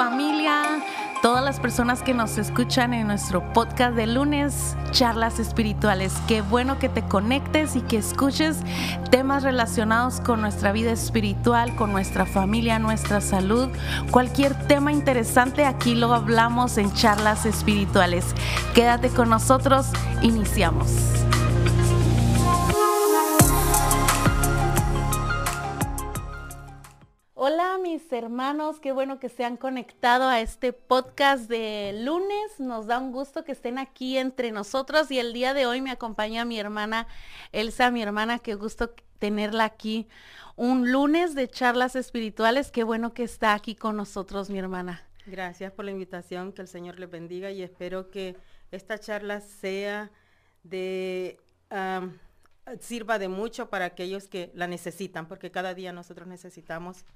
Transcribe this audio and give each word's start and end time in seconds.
familia, 0.00 0.62
todas 1.20 1.44
las 1.44 1.60
personas 1.60 2.02
que 2.02 2.14
nos 2.14 2.38
escuchan 2.38 2.94
en 2.94 3.06
nuestro 3.06 3.52
podcast 3.52 3.94
de 3.94 4.06
lunes, 4.06 4.74
charlas 4.92 5.38
espirituales. 5.38 6.14
Qué 6.26 6.40
bueno 6.40 6.78
que 6.78 6.88
te 6.88 7.02
conectes 7.02 7.76
y 7.76 7.82
que 7.82 7.98
escuches 7.98 8.56
temas 9.10 9.42
relacionados 9.42 10.22
con 10.22 10.40
nuestra 10.40 10.72
vida 10.72 10.90
espiritual, 10.90 11.76
con 11.76 11.92
nuestra 11.92 12.24
familia, 12.24 12.78
nuestra 12.78 13.20
salud. 13.20 13.68
Cualquier 14.10 14.54
tema 14.68 14.90
interesante 14.90 15.66
aquí 15.66 15.94
lo 15.94 16.14
hablamos 16.14 16.78
en 16.78 16.90
charlas 16.94 17.44
espirituales. 17.44 18.24
Quédate 18.74 19.10
con 19.10 19.28
nosotros, 19.28 19.88
iniciamos. 20.22 21.29
Hermanos, 28.20 28.80
qué 28.80 28.92
bueno 28.92 29.18
que 29.18 29.30
se 29.30 29.46
han 29.46 29.56
conectado 29.56 30.28
a 30.28 30.40
este 30.40 30.74
podcast 30.74 31.48
de 31.48 31.98
lunes. 32.04 32.60
Nos 32.60 32.86
da 32.86 32.98
un 32.98 33.12
gusto 33.12 33.44
que 33.44 33.52
estén 33.52 33.78
aquí 33.78 34.18
entre 34.18 34.52
nosotros 34.52 35.10
y 35.10 35.18
el 35.18 35.32
día 35.32 35.54
de 35.54 35.64
hoy 35.64 35.80
me 35.80 35.90
acompaña 35.90 36.44
mi 36.44 36.60
hermana 36.60 37.06
Elsa, 37.52 37.90
mi 37.90 38.02
hermana, 38.02 38.38
qué 38.38 38.56
gusto 38.56 38.94
tenerla 39.18 39.64
aquí. 39.64 40.06
Un 40.54 40.92
lunes 40.92 41.34
de 41.34 41.48
charlas 41.48 41.96
espirituales, 41.96 42.70
qué 42.70 42.84
bueno 42.84 43.14
que 43.14 43.22
está 43.22 43.54
aquí 43.54 43.74
con 43.74 43.96
nosotros 43.96 44.50
mi 44.50 44.58
hermana. 44.58 45.02
Gracias 45.24 45.72
por 45.72 45.86
la 45.86 45.90
invitación, 45.90 46.52
que 46.52 46.60
el 46.60 46.68
Señor 46.68 47.00
les 47.00 47.10
bendiga 47.10 47.50
y 47.50 47.62
espero 47.62 48.10
que 48.10 48.36
esta 48.70 48.98
charla 48.98 49.40
sea 49.40 50.10
de... 50.62 51.40
sirva 52.80 53.18
de 53.18 53.28
mucho 53.28 53.70
para 53.70 53.86
aquellos 53.86 54.28
que 54.28 54.52
la 54.54 54.66
necesitan, 54.66 55.26
porque 55.26 55.50
cada 55.50 55.72
día 55.72 55.94
nosotros 55.94 56.28
necesitamos 56.28 57.06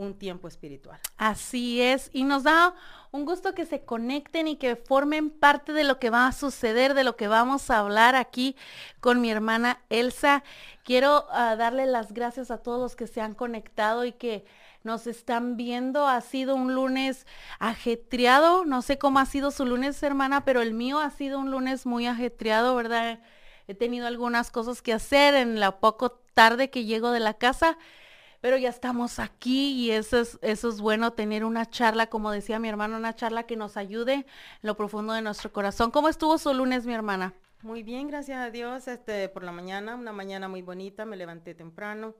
un 0.00 0.14
tiempo 0.14 0.48
espiritual. 0.48 0.98
Así 1.18 1.82
es, 1.82 2.08
y 2.14 2.24
nos 2.24 2.42
da 2.42 2.74
un 3.10 3.26
gusto 3.26 3.54
que 3.54 3.66
se 3.66 3.84
conecten 3.84 4.48
y 4.48 4.56
que 4.56 4.74
formen 4.74 5.28
parte 5.28 5.74
de 5.74 5.84
lo 5.84 5.98
que 5.98 6.08
va 6.08 6.26
a 6.26 6.32
suceder, 6.32 6.94
de 6.94 7.04
lo 7.04 7.16
que 7.16 7.28
vamos 7.28 7.70
a 7.70 7.80
hablar 7.80 8.14
aquí 8.14 8.56
con 9.00 9.20
mi 9.20 9.30
hermana 9.30 9.82
Elsa. 9.90 10.42
Quiero 10.84 11.26
uh, 11.28 11.56
darle 11.56 11.84
las 11.84 12.14
gracias 12.14 12.50
a 12.50 12.58
todos 12.58 12.80
los 12.80 12.96
que 12.96 13.06
se 13.06 13.20
han 13.20 13.34
conectado 13.34 14.06
y 14.06 14.12
que 14.12 14.46
nos 14.84 15.06
están 15.06 15.58
viendo. 15.58 16.06
Ha 16.06 16.22
sido 16.22 16.54
un 16.54 16.74
lunes 16.74 17.26
ajetreado, 17.58 18.64
no 18.64 18.80
sé 18.80 18.96
cómo 18.96 19.18
ha 19.18 19.26
sido 19.26 19.50
su 19.50 19.66
lunes, 19.66 20.02
hermana, 20.02 20.46
pero 20.46 20.62
el 20.62 20.72
mío 20.72 20.98
ha 20.98 21.10
sido 21.10 21.38
un 21.38 21.50
lunes 21.50 21.84
muy 21.84 22.06
ajetreado, 22.06 22.74
¿verdad? 22.74 23.20
He 23.68 23.74
tenido 23.74 24.06
algunas 24.06 24.50
cosas 24.50 24.80
que 24.80 24.94
hacer 24.94 25.34
en 25.34 25.60
la 25.60 25.78
poco 25.78 26.12
tarde 26.32 26.70
que 26.70 26.86
llego 26.86 27.10
de 27.10 27.20
la 27.20 27.34
casa 27.34 27.76
pero 28.40 28.56
ya 28.56 28.70
estamos 28.70 29.18
aquí 29.18 29.72
y 29.72 29.90
eso 29.90 30.18
es, 30.18 30.38
eso 30.42 30.68
es 30.68 30.80
bueno, 30.80 31.12
tener 31.12 31.44
una 31.44 31.68
charla, 31.68 32.08
como 32.08 32.30
decía 32.30 32.58
mi 32.58 32.68
hermana, 32.68 32.96
una 32.96 33.14
charla 33.14 33.44
que 33.44 33.56
nos 33.56 33.76
ayude 33.76 34.14
en 34.14 34.26
lo 34.62 34.76
profundo 34.76 35.12
de 35.12 35.22
nuestro 35.22 35.52
corazón. 35.52 35.90
¿Cómo 35.90 36.08
estuvo 36.08 36.38
su 36.38 36.52
lunes, 36.54 36.86
mi 36.86 36.94
hermana? 36.94 37.34
Muy 37.62 37.82
bien, 37.82 38.08
gracias 38.08 38.38
a 38.38 38.50
Dios. 38.50 38.88
Este, 38.88 39.28
por 39.28 39.44
la 39.44 39.52
mañana, 39.52 39.94
una 39.94 40.12
mañana 40.12 40.48
muy 40.48 40.62
bonita, 40.62 41.04
me 41.04 41.16
levanté 41.16 41.54
temprano, 41.54 42.14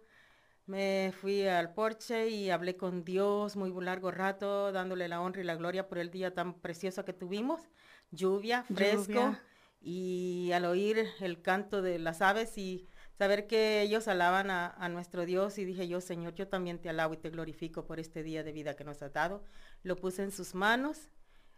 me 0.67 1.15
fui 1.19 1.47
al 1.49 1.73
porche 1.73 2.29
y 2.29 2.51
hablé 2.51 2.77
con 2.77 3.05
Dios 3.05 3.57
muy 3.57 3.73
largo 3.83 4.11
rato, 4.11 4.71
dándole 4.73 5.09
la 5.09 5.23
honra 5.23 5.41
y 5.41 5.45
la 5.45 5.57
gloria 5.57 5.89
por 5.89 5.99
el 5.99 6.11
día 6.11 6.35
tan 6.35 6.53
precioso 6.53 7.07
que 7.07 7.15
tuvimos. 7.15 7.63
Lluvia, 8.11 8.65
fresco, 8.65 9.37
y 9.81 10.51
al 10.53 10.67
oír 10.67 11.07
el 11.21 11.41
canto 11.41 11.81
de 11.81 11.99
las 11.99 12.21
aves 12.21 12.59
y 12.59 12.87
saber 13.21 13.47
que 13.47 13.83
ellos 13.83 14.09
alaban 14.09 14.51
a, 14.51 14.89
nuestro 14.89 15.27
Dios 15.27 15.59
y 15.59 15.67
dije 15.67 15.87
yo, 15.87 16.01
Señor, 16.01 16.35
yo 16.35 16.49
también 16.49 16.79
te 16.79 16.89
alabo 16.89 17.13
y 17.13 17.19
te 17.19 17.29
glorifico 17.29 17.85
por 17.85 18.01
este 18.01 18.23
día 18.23 18.43
de 18.43 18.51
vida 18.51 18.77
que 18.77 18.83
nos 18.83 19.03
has 19.03 19.13
dado. 19.13 19.45
Lo 19.83 19.97
puse 19.97 20.23
en 20.23 20.33
sus 20.33 20.55
manos. 20.55 21.11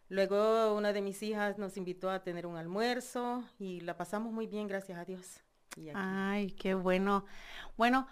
Luego 0.08 0.74
una 0.74 0.92
de 0.92 1.00
mis 1.02 1.22
hijas 1.22 1.58
nos 1.58 1.76
invitó 1.76 2.10
a 2.10 2.24
tener 2.24 2.46
un 2.46 2.56
almuerzo 2.56 3.44
y 3.60 3.78
la 3.82 3.96
pasamos 3.96 4.32
muy 4.32 4.48
bien, 4.48 4.66
gracias 4.66 4.98
a 4.98 5.04
Dios. 5.04 5.38
Ay, 5.94 6.50
qué 6.50 6.74
bueno. 6.74 7.26
Bueno, 7.76 8.08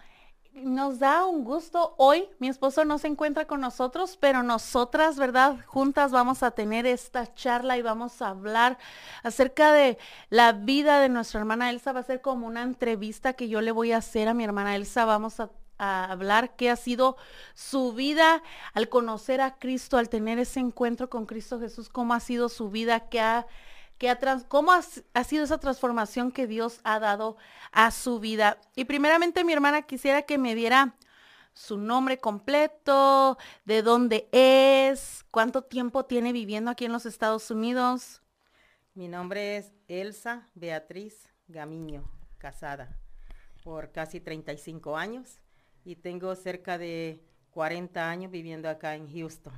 nos 0.53 0.99
da 0.99 1.25
un 1.25 1.43
gusto. 1.43 1.95
Hoy 1.97 2.27
mi 2.39 2.49
esposo 2.49 2.85
no 2.85 2.97
se 2.97 3.07
encuentra 3.07 3.45
con 3.45 3.61
nosotros, 3.61 4.17
pero 4.19 4.43
nosotras, 4.43 5.17
¿verdad? 5.17 5.57
Juntas 5.65 6.11
vamos 6.11 6.43
a 6.43 6.51
tener 6.51 6.85
esta 6.85 7.33
charla 7.33 7.77
y 7.77 7.81
vamos 7.81 8.21
a 8.21 8.29
hablar 8.29 8.77
acerca 9.23 9.71
de 9.73 9.97
la 10.29 10.51
vida 10.51 10.99
de 10.99 11.09
nuestra 11.09 11.39
hermana 11.39 11.69
Elsa. 11.69 11.93
Va 11.93 12.01
a 12.01 12.03
ser 12.03 12.21
como 12.21 12.47
una 12.47 12.63
entrevista 12.63 13.33
que 13.33 13.49
yo 13.49 13.61
le 13.61 13.71
voy 13.71 13.91
a 13.91 13.97
hacer 13.97 14.27
a 14.27 14.33
mi 14.33 14.43
hermana 14.43 14.75
Elsa. 14.75 15.05
Vamos 15.05 15.39
a, 15.39 15.49
hablar 15.83 16.55
qué 16.55 16.69
ha 16.69 16.75
sido 16.75 17.17
su 17.55 17.93
vida 17.93 18.43
al 18.73 18.87
conocer 18.87 19.41
a 19.41 19.57
Cristo, 19.57 19.97
al 19.97 20.09
tener 20.09 20.37
ese 20.37 20.59
encuentro 20.59 21.09
con 21.09 21.25
Cristo 21.25 21.59
Jesús, 21.59 21.89
cómo 21.89 22.13
ha 22.13 22.19
sido 22.19 22.49
su 22.49 22.69
vida, 22.69 23.09
qué 23.09 23.19
ha 23.19 23.47
cómo 24.47 24.71
ha, 24.71 25.23
sido 25.23 25.43
esa 25.43 25.59
transformación 25.59 26.31
que 26.31 26.47
Dios 26.47 26.79
ha 26.83 26.99
dado 26.99 27.37
a 27.71 27.91
su 27.91 28.19
vida. 28.19 28.57
Y 28.75 28.85
primeramente 28.85 29.43
mi 29.43 29.53
hermana 29.53 29.83
quisiera 29.83 30.23
que 30.23 30.37
me 30.37 30.55
diera 30.55 30.95
su 31.53 31.77
nombre 31.77 32.17
completo, 32.17 33.37
de 33.65 33.81
dónde 33.81 34.27
es, 34.31 35.25
cuánto 35.31 35.63
tiempo 35.63 36.05
tiene 36.05 36.31
viviendo 36.31 36.71
aquí 36.71 36.85
en 36.85 36.93
los 36.93 37.05
Estados 37.05 37.51
Unidos. 37.51 38.21
Mi 38.93 39.07
nombre 39.07 39.57
es 39.57 39.71
Elsa 39.87 40.47
Beatriz 40.55 41.29
Gamiño, 41.47 42.03
casada 42.37 42.97
por 43.63 43.91
casi 43.91 44.19
35 44.19 44.97
años 44.97 45.39
y 45.83 45.95
tengo 45.95 46.33
cerca 46.35 46.77
de 46.77 47.23
40 47.51 48.09
años 48.09 48.31
viviendo 48.31 48.69
acá 48.69 48.95
en 48.95 49.11
Houston. 49.11 49.53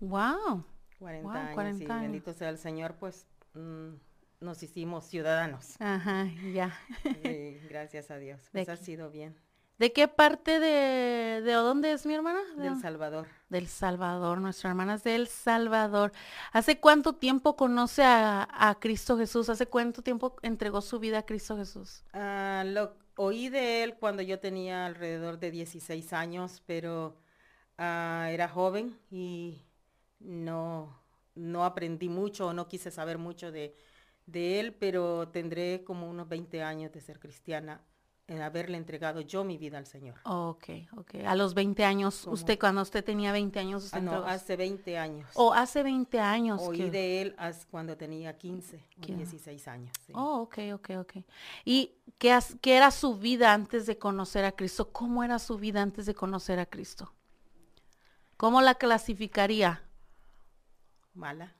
Wow. 0.00 0.64
40 0.98 1.48
años, 1.48 1.80
y 1.80 1.86
bendito 1.86 2.32
sea 2.32 2.48
el 2.48 2.58
Señor, 2.58 2.94
pues 2.94 3.26
Mm, 3.56 3.94
nos 4.40 4.62
hicimos 4.62 5.06
ciudadanos. 5.06 5.76
Ajá, 5.80 6.28
ya. 6.52 6.78
gracias 7.68 8.10
a 8.10 8.18
Dios. 8.18 8.42
Pues 8.52 8.68
ha 8.68 8.76
sido 8.76 9.10
bien. 9.10 9.34
¿De 9.78 9.92
qué 9.92 10.08
parte 10.08 10.58
de, 10.58 11.42
de 11.42 11.52
dónde 11.52 11.92
es 11.92 12.06
mi 12.06 12.14
hermana? 12.14 12.40
Del 12.56 12.80
Salvador. 12.80 13.26
Del 13.50 13.66
Salvador, 13.68 14.40
nuestra 14.40 14.70
hermana 14.70 14.94
es 14.94 15.04
del 15.04 15.28
Salvador. 15.28 16.12
¿Hace 16.52 16.80
cuánto 16.80 17.14
tiempo 17.14 17.56
conoce 17.56 18.02
a, 18.02 18.78
Cristo 18.80 19.18
Jesús? 19.18 19.50
¿Hace 19.50 19.66
cuánto 19.66 20.00
tiempo 20.00 20.36
entregó 20.40 20.80
su 20.80 20.98
vida 20.98 21.18
a 21.18 21.26
Cristo 21.26 21.58
Jesús? 21.58 22.04
Ah, 22.14 22.64
lo 22.66 22.94
oí 23.16 23.50
de 23.50 23.82
él 23.82 23.96
cuando 23.96 24.22
yo 24.22 24.40
tenía 24.40 24.86
alrededor 24.86 25.38
de 25.38 25.50
16 25.50 26.12
años, 26.14 26.62
pero 26.64 27.18
ah, 27.76 28.28
era 28.30 28.48
joven 28.48 28.98
y 29.10 29.62
no, 30.20 31.02
no 31.36 31.64
aprendí 31.64 32.08
mucho 32.08 32.48
o 32.48 32.52
no 32.52 32.66
quise 32.66 32.90
saber 32.90 33.18
mucho 33.18 33.52
de, 33.52 33.74
él, 34.32 34.74
pero 34.74 35.28
tendré 35.28 35.84
como 35.84 36.10
unos 36.10 36.28
20 36.28 36.62
años 36.62 36.92
de 36.92 37.00
ser 37.00 37.20
cristiana 37.20 37.80
en 38.28 38.42
haberle 38.42 38.76
entregado 38.76 39.20
yo 39.20 39.44
mi 39.44 39.56
vida 39.56 39.78
al 39.78 39.86
Señor. 39.86 40.18
Ok, 40.24 40.64
ok. 40.96 41.14
A 41.24 41.36
los 41.36 41.54
20 41.54 41.84
años, 41.84 42.26
usted 42.26 42.58
cuando 42.58 42.82
usted 42.82 43.04
tenía 43.04 43.30
20 43.30 43.60
años, 43.60 43.94
ah, 43.94 44.00
no, 44.00 44.24
hace 44.24 44.56
20 44.56 44.98
años. 44.98 45.30
Oh, 45.34 45.52
hace 45.52 45.84
20 45.84 46.18
años. 46.18 46.60
Oí 46.60 46.90
de 46.90 47.22
él 47.22 47.36
cuando 47.70 47.96
tenía 47.96 48.36
15 48.36 48.84
16 48.96 49.68
años. 49.68 49.92
Oh, 50.12 50.40
ok, 50.40 50.58
ok, 50.74 50.90
ok. 50.98 51.12
¿Y 51.64 51.92
qué, 52.18 52.36
qué 52.60 52.76
era 52.76 52.90
su 52.90 53.16
vida 53.16 53.54
antes 53.54 53.86
de 53.86 53.96
conocer 53.96 54.44
a 54.44 54.52
Cristo? 54.52 54.90
¿Cómo 54.90 55.22
era 55.22 55.38
su 55.38 55.56
vida 55.56 55.80
antes 55.80 56.06
de 56.06 56.14
conocer 56.14 56.58
a 56.58 56.66
Cristo? 56.66 57.12
¿Cómo 58.36 58.60
la 58.60 58.74
clasificaría? 58.74 59.85
Mala, 61.16 61.54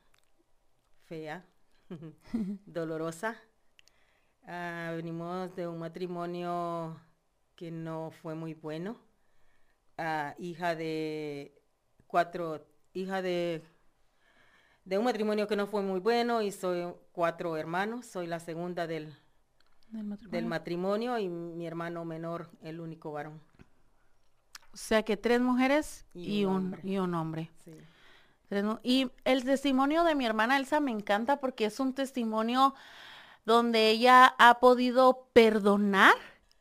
fea, 1.06 1.44
dolorosa. 2.66 3.36
Ah, 4.46 4.92
venimos 4.94 5.54
de 5.56 5.66
un 5.66 5.78
matrimonio 5.78 7.00
que 7.56 7.70
no 7.70 8.10
fue 8.22 8.34
muy 8.34 8.54
bueno. 8.54 8.96
Ah, 9.98 10.34
hija 10.38 10.76
de 10.76 11.60
cuatro, 12.06 12.64
hija 12.92 13.22
de, 13.22 13.62
de 14.84 14.98
un 14.98 15.04
matrimonio 15.04 15.48
que 15.48 15.56
no 15.56 15.66
fue 15.66 15.82
muy 15.82 16.00
bueno 16.00 16.42
y 16.42 16.52
soy 16.52 16.92
cuatro 17.12 17.56
hermanos. 17.56 18.06
Soy 18.06 18.26
la 18.26 18.38
segunda 18.38 18.86
del, 18.86 19.16
del, 20.30 20.46
matrimonio? 20.46 21.18
y 21.18 21.28
mi 21.28 21.66
hermano 21.66 22.04
menor, 22.04 22.50
el 22.60 22.80
único 22.80 23.10
varón. 23.10 23.40
O 24.72 24.76
sea 24.76 25.02
que 25.02 25.16
tres 25.16 25.40
mujeres 25.40 26.04
y, 26.12 26.44
un, 26.44 26.78
y 26.84 26.98
un 26.98 27.14
hombre. 27.14 27.50
Y 28.82 29.10
el 29.24 29.44
testimonio 29.44 30.04
de 30.04 30.14
mi 30.14 30.26
hermana 30.26 30.56
Elsa 30.56 30.80
me 30.80 30.92
encanta 30.92 31.40
porque 31.40 31.66
es 31.66 31.80
un 31.80 31.94
testimonio 31.94 32.74
donde 33.44 33.90
ella 33.90 34.34
ha 34.38 34.60
podido 34.60 35.28
perdonar 35.32 36.14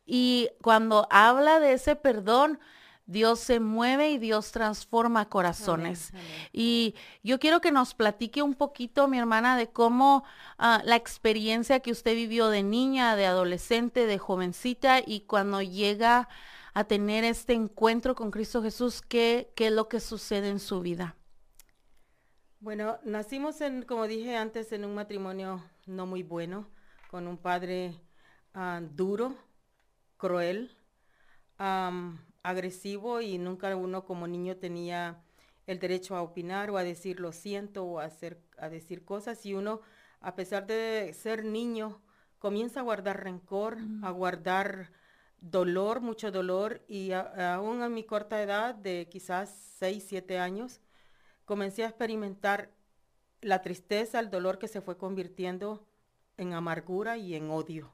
y 0.05 0.49
cuando 0.61 1.07
habla 1.09 1.59
de 1.59 1.73
ese 1.73 1.95
perdón, 1.95 2.59
Dios 3.07 3.39
se 3.39 3.59
mueve 3.59 4.11
y 4.11 4.17
Dios 4.17 4.51
transforma 4.51 5.29
corazones. 5.29 6.11
Y 6.51 6.95
yo 7.23 7.39
quiero 7.39 7.61
que 7.61 7.71
nos 7.71 7.93
platique 7.93 8.41
un 8.41 8.55
poquito, 8.55 9.07
mi 9.07 9.19
hermana, 9.19 9.57
de 9.57 9.69
cómo 9.69 10.23
ah, 10.57 10.81
la 10.85 10.95
experiencia 10.95 11.81
que 11.81 11.91
usted 11.91 12.15
vivió 12.15 12.49
de 12.49 12.63
niña, 12.63 13.15
de 13.15 13.27
adolescente, 13.27 14.07
de 14.07 14.17
jovencita 14.17 15.01
y 15.05 15.21
cuando 15.21 15.61
llega 15.61 16.27
a 16.73 16.83
tener 16.83 17.23
este 17.23 17.53
encuentro 17.53 18.15
con 18.15 18.31
Cristo 18.31 18.61
Jesús, 18.61 19.01
qué, 19.01 19.51
qué 19.55 19.67
es 19.67 19.73
lo 19.73 19.87
que 19.87 19.99
sucede 19.99 20.49
en 20.49 20.59
su 20.59 20.81
vida. 20.81 21.15
Bueno, 22.65 22.97
nacimos 23.03 23.61
en, 23.61 23.83
como 23.83 24.07
dije 24.07 24.35
antes, 24.35 24.71
en 24.71 24.85
un 24.85 24.95
matrimonio 24.95 25.63
no 25.85 26.07
muy 26.07 26.23
bueno, 26.23 26.67
con 27.11 27.27
un 27.27 27.37
padre 27.37 27.93
ah, 28.55 28.81
duro, 28.81 29.35
cruel, 30.17 30.75
agresivo 32.41 33.21
y 33.21 33.37
nunca 33.37 33.75
uno 33.75 34.03
como 34.03 34.25
niño 34.25 34.57
tenía 34.57 35.21
el 35.67 35.77
derecho 35.77 36.15
a 36.15 36.23
opinar 36.23 36.71
o 36.71 36.77
a 36.77 36.83
decir 36.83 37.19
lo 37.19 37.33
siento 37.33 37.85
o 37.85 37.99
a, 37.99 38.05
hacer, 38.05 38.41
a 38.57 38.67
decir 38.67 39.05
cosas 39.05 39.45
y 39.45 39.53
uno, 39.53 39.81
a 40.19 40.33
pesar 40.33 40.65
de 40.65 41.13
ser 41.13 41.45
niño, 41.45 42.01
comienza 42.39 42.79
a 42.79 42.83
guardar 42.83 43.23
rencor, 43.23 43.77
a 44.01 44.09
guardar 44.09 44.91
dolor, 45.39 46.01
mucho 46.01 46.31
dolor 46.31 46.83
y 46.87 47.11
aún 47.11 47.83
a 47.83 47.89
mi 47.89 48.03
corta 48.05 48.41
edad 48.41 48.73
de 48.73 49.07
quizás 49.07 49.51
6, 49.77 50.03
7 50.07 50.39
años, 50.39 50.81
comencé 51.45 51.83
a 51.83 51.87
experimentar 51.87 52.71
la 53.41 53.61
tristeza, 53.61 54.19
el 54.19 54.29
dolor 54.29 54.59
que 54.59 54.67
se 54.67 54.81
fue 54.81 54.97
convirtiendo 54.97 55.85
en 56.37 56.53
amargura 56.53 57.17
y 57.17 57.35
en 57.35 57.49
odio. 57.49 57.91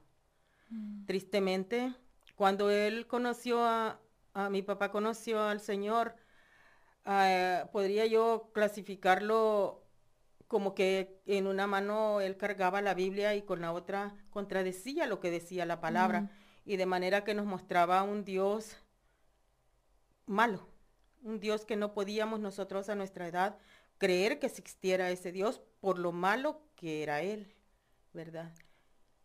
Mm. 0.70 1.04
Tristemente, 1.06 1.94
cuando 2.34 2.70
él 2.70 3.06
conoció 3.06 3.64
a, 3.64 4.00
a, 4.34 4.50
mi 4.50 4.62
papá 4.62 4.90
conoció 4.90 5.42
al 5.42 5.60
Señor, 5.60 6.16
ah, 7.04 7.68
podría 7.72 8.06
yo 8.06 8.50
clasificarlo 8.52 9.82
como 10.48 10.74
que 10.74 11.20
en 11.26 11.46
una 11.46 11.66
mano 11.66 12.20
él 12.20 12.36
cargaba 12.36 12.82
la 12.82 12.94
Biblia 12.94 13.34
y 13.34 13.42
con 13.42 13.60
la 13.60 13.72
otra 13.72 14.14
contradecía 14.30 15.06
lo 15.06 15.20
que 15.20 15.30
decía 15.30 15.64
la 15.66 15.80
palabra. 15.80 16.22
Mm. 16.22 16.30
Y 16.64 16.76
de 16.76 16.86
manera 16.86 17.24
que 17.24 17.34
nos 17.34 17.46
mostraba 17.46 18.02
un 18.02 18.24
Dios 18.24 18.76
malo, 20.26 20.68
un 21.22 21.40
Dios 21.40 21.64
que 21.64 21.76
no 21.76 21.92
podíamos 21.94 22.40
nosotros 22.40 22.88
a 22.88 22.94
nuestra 22.94 23.28
edad 23.28 23.58
creer 23.98 24.38
que 24.38 24.46
existiera 24.46 25.10
ese 25.10 25.32
Dios 25.32 25.60
por 25.80 25.98
lo 25.98 26.12
malo 26.12 26.60
que 26.74 27.02
era 27.02 27.22
Él, 27.22 27.54
¿verdad? 28.12 28.52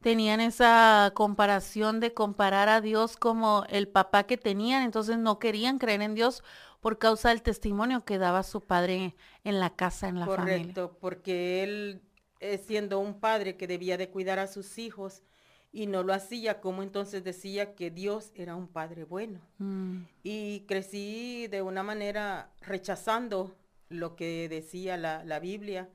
Tenían 0.01 0.39
esa 0.39 1.11
comparación 1.15 1.99
de 1.99 2.13
comparar 2.13 2.69
a 2.69 2.81
Dios 2.81 3.17
como 3.17 3.65
el 3.69 3.87
papá 3.87 4.25
que 4.25 4.37
tenían, 4.37 4.83
entonces 4.83 5.17
no 5.17 5.39
querían 5.39 5.79
creer 5.79 6.03
en 6.03 6.13
Dios 6.13 6.43
por 6.79 6.99
causa 6.99 7.29
del 7.29 7.41
testimonio 7.41 8.05
que 8.05 8.19
daba 8.19 8.43
su 8.43 8.61
padre 8.61 9.15
en 9.43 9.59
la 9.59 9.71
casa, 9.75 10.07
en 10.07 10.19
la 10.19 10.27
familia. 10.27 10.57
Correcto, 10.57 10.97
porque 11.01 11.63
él, 11.63 12.01
eh, 12.39 12.59
siendo 12.59 12.99
un 12.99 13.19
padre 13.19 13.57
que 13.57 13.65
debía 13.65 13.97
de 13.97 14.11
cuidar 14.11 14.37
a 14.37 14.45
sus 14.45 14.77
hijos, 14.77 15.23
y 15.77 15.85
no 15.85 16.01
lo 16.01 16.11
hacía, 16.11 16.59
como 16.59 16.81
entonces 16.81 17.23
decía 17.23 17.75
que 17.75 17.91
Dios 17.91 18.31
era 18.33 18.55
un 18.55 18.67
Padre 18.67 19.03
bueno. 19.03 19.39
Mm. 19.59 20.05
Y 20.23 20.61
crecí 20.61 21.45
de 21.51 21.61
una 21.61 21.83
manera 21.83 22.49
rechazando 22.61 23.55
lo 23.87 24.15
que 24.15 24.49
decía 24.49 24.97
la, 24.97 25.23
la, 25.23 25.39
Biblia 25.39 25.87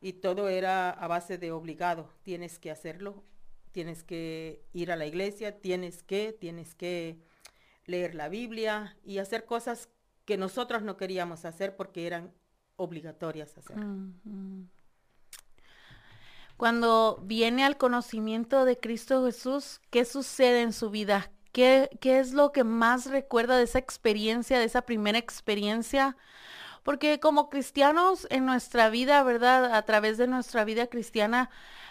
y 0.00 0.14
todo 0.14 0.48
era 0.48 0.90
a 0.90 1.06
base 1.06 1.38
de 1.38 1.52
obligado. 1.52 2.10
Tienes 2.24 2.58
que 2.58 2.72
hacerlo, 2.72 3.22
tienes 3.70 4.02
que 4.02 4.64
ir 4.72 4.90
a 4.90 4.96
la 4.96 5.06
iglesia, 5.06 5.60
tienes 5.60 6.02
que, 6.02 6.32
tienes 6.32 6.74
que 6.74 7.20
leer 7.86 8.16
la 8.16 8.28
Biblia 8.28 8.96
y 9.04 9.18
hacer 9.18 9.44
cosas 9.44 9.90
que 10.24 10.38
nosotros 10.38 10.82
no 10.82 10.96
queríamos 10.96 11.44
hacer 11.44 11.76
porque 11.76 12.08
eran 12.08 12.34
obligatorias 12.74 13.56
hacer. 13.56 13.76
Mm, 13.76 14.20
mm. 14.24 14.70
Cuando 16.60 17.18
viene 17.22 17.64
al 17.64 17.78
conocimiento 17.78 18.66
de 18.66 18.78
Cristo 18.78 19.24
Jesús, 19.24 19.80
¿qué 19.88 20.04
sucede 20.04 20.60
en 20.60 20.74
su 20.74 20.90
vida? 20.90 21.30
¿Qué, 21.52 21.88
¿Qué, 22.02 22.18
es 22.18 22.34
lo 22.34 22.52
que 22.52 22.64
más 22.64 23.06
recuerda 23.06 23.56
de 23.56 23.64
esa 23.64 23.78
experiencia, 23.78 24.58
de 24.58 24.66
esa 24.66 24.82
primera 24.82 25.16
experiencia? 25.16 26.18
Porque 26.82 27.18
como 27.18 27.48
cristianos 27.48 28.26
en 28.28 28.44
nuestra 28.44 28.90
vida, 28.90 29.22
¿verdad? 29.22 29.74
A 29.74 29.80
través 29.86 30.18
de 30.18 30.26
nuestra 30.26 30.66
vida 30.66 30.88
cristiana, 30.88 31.48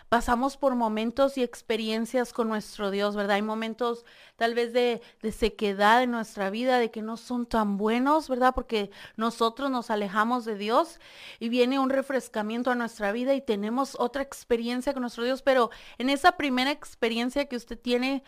pasamos 0.10 0.58
por 0.58 0.76
momentos 0.76 1.38
y 1.38 1.44
experiencias 1.44 2.34
con 2.34 2.50
nuestro 2.50 2.90
Dios, 2.90 3.16
¿verdad? 3.16 3.36
Hay 3.36 3.42
momentos 3.44 4.06
tal 4.36 4.56
vez 4.56 4.74
de, 4.74 5.02
sequedad 5.32 6.02
en 6.02 6.12
nuestra 6.12 6.50
vida, 6.50 6.80
de 6.80 6.90
que 6.90 7.04
no 7.04 7.16
son 7.16 7.46
tan 7.46 7.78
buenos, 7.78 8.28
¿verdad? 8.28 8.54
Porque 8.56 8.90
nosotros 9.16 9.70
nos 9.70 9.92
alejamos 9.92 10.46
de 10.46 10.56
Dios 10.56 11.00
y 11.40 11.50
viene 11.50 11.78
un 11.78 11.92
refrescamiento 11.92 12.72
a 12.72 12.76
nuestra 12.76 13.12
vida 13.12 13.36
y 13.36 13.42
tenemos 13.42 13.96
otra 14.00 14.24
experiencia 14.24 14.94
con 14.94 15.02
nuestro 15.02 15.24
Dios, 15.24 15.44
pero 15.44 15.70
en 16.00 16.10
esa 16.10 16.34
primera 16.34 16.72
experiencia 16.72 17.46
que 17.46 17.56
usted 17.56 17.80
tiene 17.80 18.24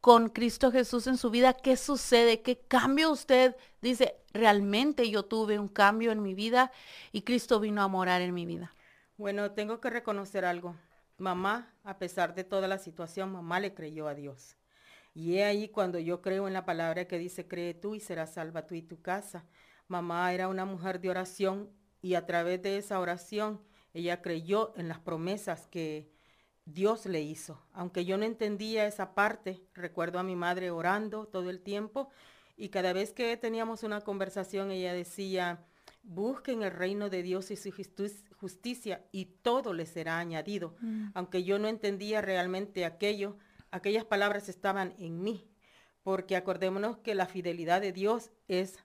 con 0.00 0.30
Cristo 0.30 0.72
Jesús 0.72 1.06
en 1.06 1.16
su 1.16 1.30
vida, 1.30 1.52
¿qué 1.52 1.76
sucede? 1.76 2.42
¿Qué 2.42 2.58
cambio 2.58 3.12
usted 3.12 3.54
dice? 3.80 4.16
Realmente 4.32 5.08
yo 5.08 5.24
tuve 5.24 5.60
un 5.60 5.68
cambio 5.68 6.10
en 6.10 6.20
mi 6.20 6.34
vida 6.34 6.72
y 7.12 7.22
Cristo 7.22 7.60
vino 7.60 7.80
a 7.82 7.86
morar 7.88 8.20
en 8.22 8.34
mi 8.34 8.44
vida. 8.44 8.74
Bueno, 9.16 9.52
tengo 9.52 9.80
que 9.80 9.90
reconocer 9.90 10.44
algo. 10.44 10.74
Mamá, 11.22 11.72
a 11.84 12.00
pesar 12.00 12.34
de 12.34 12.42
toda 12.42 12.66
la 12.66 12.78
situación, 12.78 13.30
mamá 13.30 13.60
le 13.60 13.74
creyó 13.74 14.08
a 14.08 14.14
Dios. 14.16 14.56
Y 15.14 15.36
he 15.36 15.44
ahí 15.44 15.68
cuando 15.68 16.00
yo 16.00 16.20
creo 16.20 16.48
en 16.48 16.52
la 16.52 16.64
palabra 16.64 17.06
que 17.06 17.16
dice, 17.16 17.46
cree 17.46 17.74
tú 17.74 17.94
y 17.94 18.00
serás 18.00 18.34
salva 18.34 18.66
tú 18.66 18.74
y 18.74 18.82
tu 18.82 19.00
casa. 19.00 19.46
Mamá 19.86 20.32
era 20.34 20.48
una 20.48 20.64
mujer 20.64 21.00
de 21.00 21.10
oración 21.10 21.70
y 22.00 22.14
a 22.14 22.26
través 22.26 22.60
de 22.62 22.76
esa 22.76 22.98
oración 22.98 23.62
ella 23.94 24.20
creyó 24.20 24.72
en 24.76 24.88
las 24.88 24.98
promesas 24.98 25.68
que 25.68 26.10
Dios 26.64 27.06
le 27.06 27.20
hizo. 27.22 27.64
Aunque 27.72 28.04
yo 28.04 28.18
no 28.18 28.24
entendía 28.24 28.84
esa 28.84 29.14
parte, 29.14 29.62
recuerdo 29.74 30.18
a 30.18 30.24
mi 30.24 30.34
madre 30.34 30.72
orando 30.72 31.26
todo 31.28 31.50
el 31.50 31.60
tiempo 31.60 32.10
y 32.56 32.70
cada 32.70 32.92
vez 32.92 33.12
que 33.12 33.36
teníamos 33.36 33.84
una 33.84 34.00
conversación 34.00 34.72
ella 34.72 34.92
decía, 34.92 35.64
busquen 36.02 36.64
el 36.64 36.72
reino 36.72 37.10
de 37.10 37.22
Dios 37.22 37.52
y 37.52 37.56
su 37.56 37.70
justicia 37.70 38.31
y 39.12 39.24
todo 39.42 39.72
le 39.72 39.86
será 39.86 40.18
añadido. 40.18 40.76
Mm. 40.80 41.08
Aunque 41.14 41.44
yo 41.44 41.58
no 41.58 41.68
entendía 41.68 42.20
realmente 42.20 42.84
aquello, 42.84 43.36
aquellas 43.70 44.04
palabras 44.04 44.48
estaban 44.48 44.94
en 44.98 45.22
mí, 45.22 45.48
porque 46.02 46.36
acordémonos 46.36 46.98
que 46.98 47.14
la 47.14 47.26
fidelidad 47.26 47.80
de 47.80 47.92
Dios 47.92 48.30
es 48.48 48.78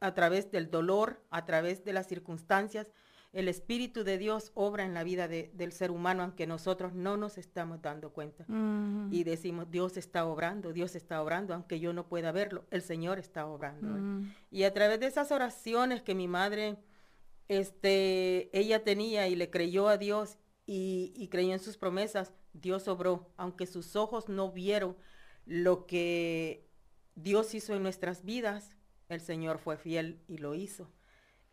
a 0.00 0.14
través 0.14 0.50
del 0.50 0.70
dolor, 0.70 1.22
a 1.30 1.44
través 1.44 1.84
de 1.84 1.92
las 1.92 2.06
circunstancias, 2.06 2.90
el 3.34 3.48
Espíritu 3.48 4.04
de 4.04 4.16
Dios 4.16 4.52
obra 4.54 4.84
en 4.84 4.94
la 4.94 5.02
vida 5.02 5.26
del 5.26 5.72
ser 5.72 5.90
humano, 5.90 6.22
aunque 6.22 6.46
nosotros 6.46 6.94
no 6.94 7.16
nos 7.16 7.36
estamos 7.36 7.82
dando 7.82 8.12
cuenta. 8.12 8.44
Mm. 8.46 9.12
Y 9.12 9.24
decimos, 9.24 9.68
Dios 9.70 9.96
está 9.96 10.24
obrando, 10.24 10.72
Dios 10.72 10.94
está 10.94 11.20
obrando, 11.20 11.52
aunque 11.52 11.80
yo 11.80 11.92
no 11.92 12.06
pueda 12.06 12.30
verlo, 12.30 12.64
el 12.70 12.82
Señor 12.82 13.18
está 13.18 13.46
obrando. 13.46 13.88
Mm. 13.88 14.32
Y 14.52 14.62
a 14.62 14.72
través 14.72 15.00
de 15.00 15.06
esas 15.06 15.32
oraciones 15.32 16.00
que 16.02 16.14
mi 16.14 16.28
madre 16.28 16.76
este, 17.48 18.56
ella 18.58 18.84
tenía 18.84 19.28
y 19.28 19.36
le 19.36 19.50
creyó 19.50 19.88
a 19.88 19.98
Dios 19.98 20.38
y, 20.66 21.28
creyó 21.30 21.52
en 21.52 21.60
sus 21.60 21.76
promesas, 21.76 22.32
Dios 22.52 22.88
obró, 22.88 23.32
aunque 23.36 23.66
sus 23.66 23.96
ojos 23.96 24.28
no 24.28 24.50
vieron 24.50 24.96
lo 25.44 25.86
que 25.86 26.70
Dios 27.14 27.54
hizo 27.54 27.74
en 27.74 27.82
nuestras 27.82 28.24
vidas, 28.24 28.76
el 29.08 29.20
Señor 29.20 29.58
fue 29.58 29.76
fiel 29.76 30.22
y 30.26 30.38
lo 30.38 30.54
hizo. 30.54 30.90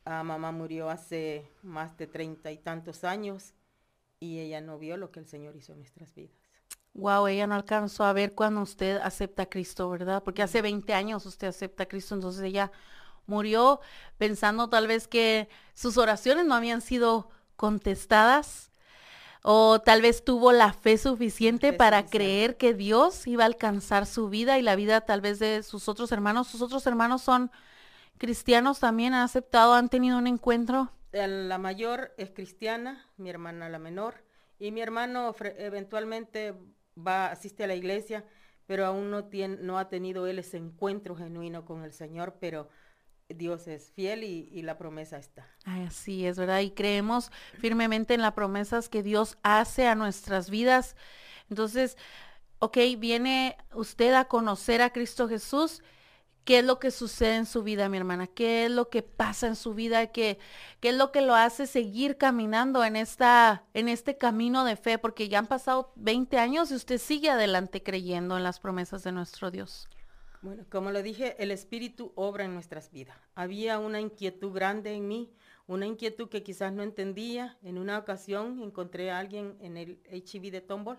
A 0.06 0.24
mamá 0.24 0.52
murió 0.52 0.90
hace 0.90 1.48
más 1.62 1.98
de 1.98 2.08
treinta 2.08 2.52
y 2.52 2.58
tantos 2.58 3.04
años 3.04 3.54
y 4.20 4.40
ella 4.40 4.62
no 4.62 4.80
vio 4.80 4.98
lo 4.98 5.12
que 5.12 5.20
el 5.20 5.28
Señor 5.28 5.56
hizo 5.56 5.74
en 5.74 5.80
nuestras 5.80 6.14
vidas. 6.16 6.38
Wow, 6.94 7.28
ella 7.28 7.48
no 7.48 7.56
alcanzó 7.56 8.04
a 8.04 8.14
ver 8.14 8.34
cuando 8.34 8.62
usted 8.62 8.98
acepta 9.02 9.44
a 9.44 9.50
Cristo, 9.50 9.90
¿verdad? 9.90 10.24
Porque 10.24 10.42
hace 10.42 10.62
20 10.62 10.94
años 10.94 11.26
usted 11.26 11.48
acepta 11.48 11.84
a 11.84 11.86
Cristo, 11.86 12.16
entonces 12.16 12.44
ella 12.44 12.72
murió 13.32 13.80
pensando 14.18 14.70
tal 14.70 14.88
vez 14.88 15.08
que 15.08 15.48
sus 15.74 15.98
oraciones 15.98 16.46
no 16.46 16.54
habían 16.54 16.82
sido 16.82 17.30
contestadas 17.56 18.72
o 19.42 19.80
tal 19.80 20.02
vez 20.02 20.24
tuvo 20.24 20.52
la 20.52 20.74
fe 20.74 20.98
suficiente 20.98 21.74
para 21.74 22.06
creer 22.06 22.58
que 22.58 22.74
Dios 22.74 23.26
iba 23.26 23.44
a 23.44 23.48
alcanzar 23.48 24.06
su 24.06 24.30
vida 24.30 24.60
y 24.60 24.62
la 24.62 24.76
vida 24.76 25.02
tal 25.02 25.22
vez 25.22 25.40
de 25.40 25.64
sus 25.64 25.88
otros 25.88 26.12
hermanos. 26.12 26.48
Sus 26.48 26.62
otros 26.62 26.86
hermanos 26.86 27.22
son 27.22 27.50
cristianos 28.20 28.80
también, 28.80 29.14
han 29.14 29.24
aceptado, 29.24 29.74
han 29.74 29.90
tenido 29.90 30.18
un 30.18 30.28
encuentro. 30.28 30.92
La 31.14 31.58
mayor 31.58 32.14
es 32.18 32.30
cristiana, 32.30 33.08
mi 33.18 33.30
hermana 33.30 33.70
la 33.70 33.80
menor, 33.80 34.24
y 34.60 34.72
mi 34.72 34.82
hermano 34.82 35.34
eventualmente 35.58 36.54
va, 36.96 37.32
asiste 37.32 37.64
a 37.64 37.68
la 37.68 37.76
iglesia, 37.76 38.24
pero 38.68 38.86
aún 38.86 39.10
no, 39.10 39.26
tiene, 39.26 39.58
no 39.60 39.80
ha 39.80 39.90
tenido 39.90 40.28
él 40.28 40.40
ese 40.40 40.58
encuentro 40.58 41.16
genuino 41.16 41.66
con 41.66 41.84
el 41.84 41.94
Señor, 41.94 42.36
pero 42.40 42.70
Dios 43.34 43.68
es 43.68 43.92
fiel 43.92 44.24
y, 44.24 44.62
la 44.62 44.78
promesa 44.78 45.18
está. 45.18 45.48
Así 45.66 46.26
es, 46.26 46.38
¿verdad? 46.38 46.60
Y 46.60 46.72
creemos 46.72 47.32
firmemente 47.60 48.14
en 48.14 48.22
las 48.22 48.34
promesas 48.34 48.90
que 48.90 49.04
Dios 49.04 49.38
hace 49.44 49.88
a 49.88 49.96
nuestras 49.96 50.50
vidas. 50.50 50.96
Entonces, 51.50 51.98
ok, 52.60 52.78
viene 52.98 53.58
usted 53.74 54.14
a 54.14 54.26
conocer 54.26 54.82
a 54.82 54.92
Cristo 54.92 55.28
Jesús. 55.28 55.82
¿Qué 56.44 56.60
es 56.60 56.66
lo 56.66 56.80
que 56.80 56.90
sucede 56.90 57.36
en 57.36 57.46
su 57.46 57.62
vida, 57.62 57.88
mi 57.88 57.98
hermana? 57.98 58.26
¿Qué 58.26 58.66
es 58.66 58.72
lo 58.72 58.90
que 58.90 59.04
pasa 59.04 59.46
en 59.48 59.56
su 59.56 59.76
vida? 59.76 60.08
¿Qué, 60.08 60.40
qué 60.80 60.90
es 60.90 60.96
lo 60.96 61.12
que 61.12 61.22
lo 61.22 61.36
hace 61.36 61.68
seguir 61.68 62.18
caminando 62.18 62.84
en, 62.84 62.96
esta, 62.96 63.64
en 63.76 63.88
este 63.88 64.18
camino 64.18 64.66
de 64.66 64.76
fe? 64.76 64.98
Porque 64.98 65.30
ya 65.30 65.38
han 65.40 65.48
pasado 65.48 65.92
20 65.98 66.40
años 66.40 66.72
y 66.72 66.76
usted 66.76 66.98
sigue 66.98 67.30
adelante 67.30 67.84
creyendo 67.84 68.38
en 68.38 68.44
las 68.44 68.60
promesas 68.60 69.04
de 69.04 69.12
nuestro 69.12 69.52
Dios. 69.52 69.88
Bueno, 70.42 70.66
como 70.70 70.90
lo 70.92 71.04
dije, 71.04 71.36
el 71.38 71.52
Espíritu 71.52 72.12
obra 72.16 72.46
en 72.46 72.54
nuestras 72.56 72.92
vidas. 72.92 73.16
Había 73.36 73.78
una 73.78 74.02
inquietud 74.02 74.52
grande 74.52 74.94
en 74.94 75.08
mí, 75.08 75.32
una 75.68 75.86
inquietud 75.86 76.30
que 76.30 76.42
quizás 76.42 76.74
no 76.74 76.82
entendía. 76.82 77.60
En 77.62 77.78
una 77.78 78.00
ocasión 78.00 78.62
encontré 78.64 79.12
a 79.12 79.20
alguien 79.20 79.56
en 79.62 79.78
el 79.78 80.00
HIV 80.12 80.52
de 80.52 80.62
Tombol 80.62 80.98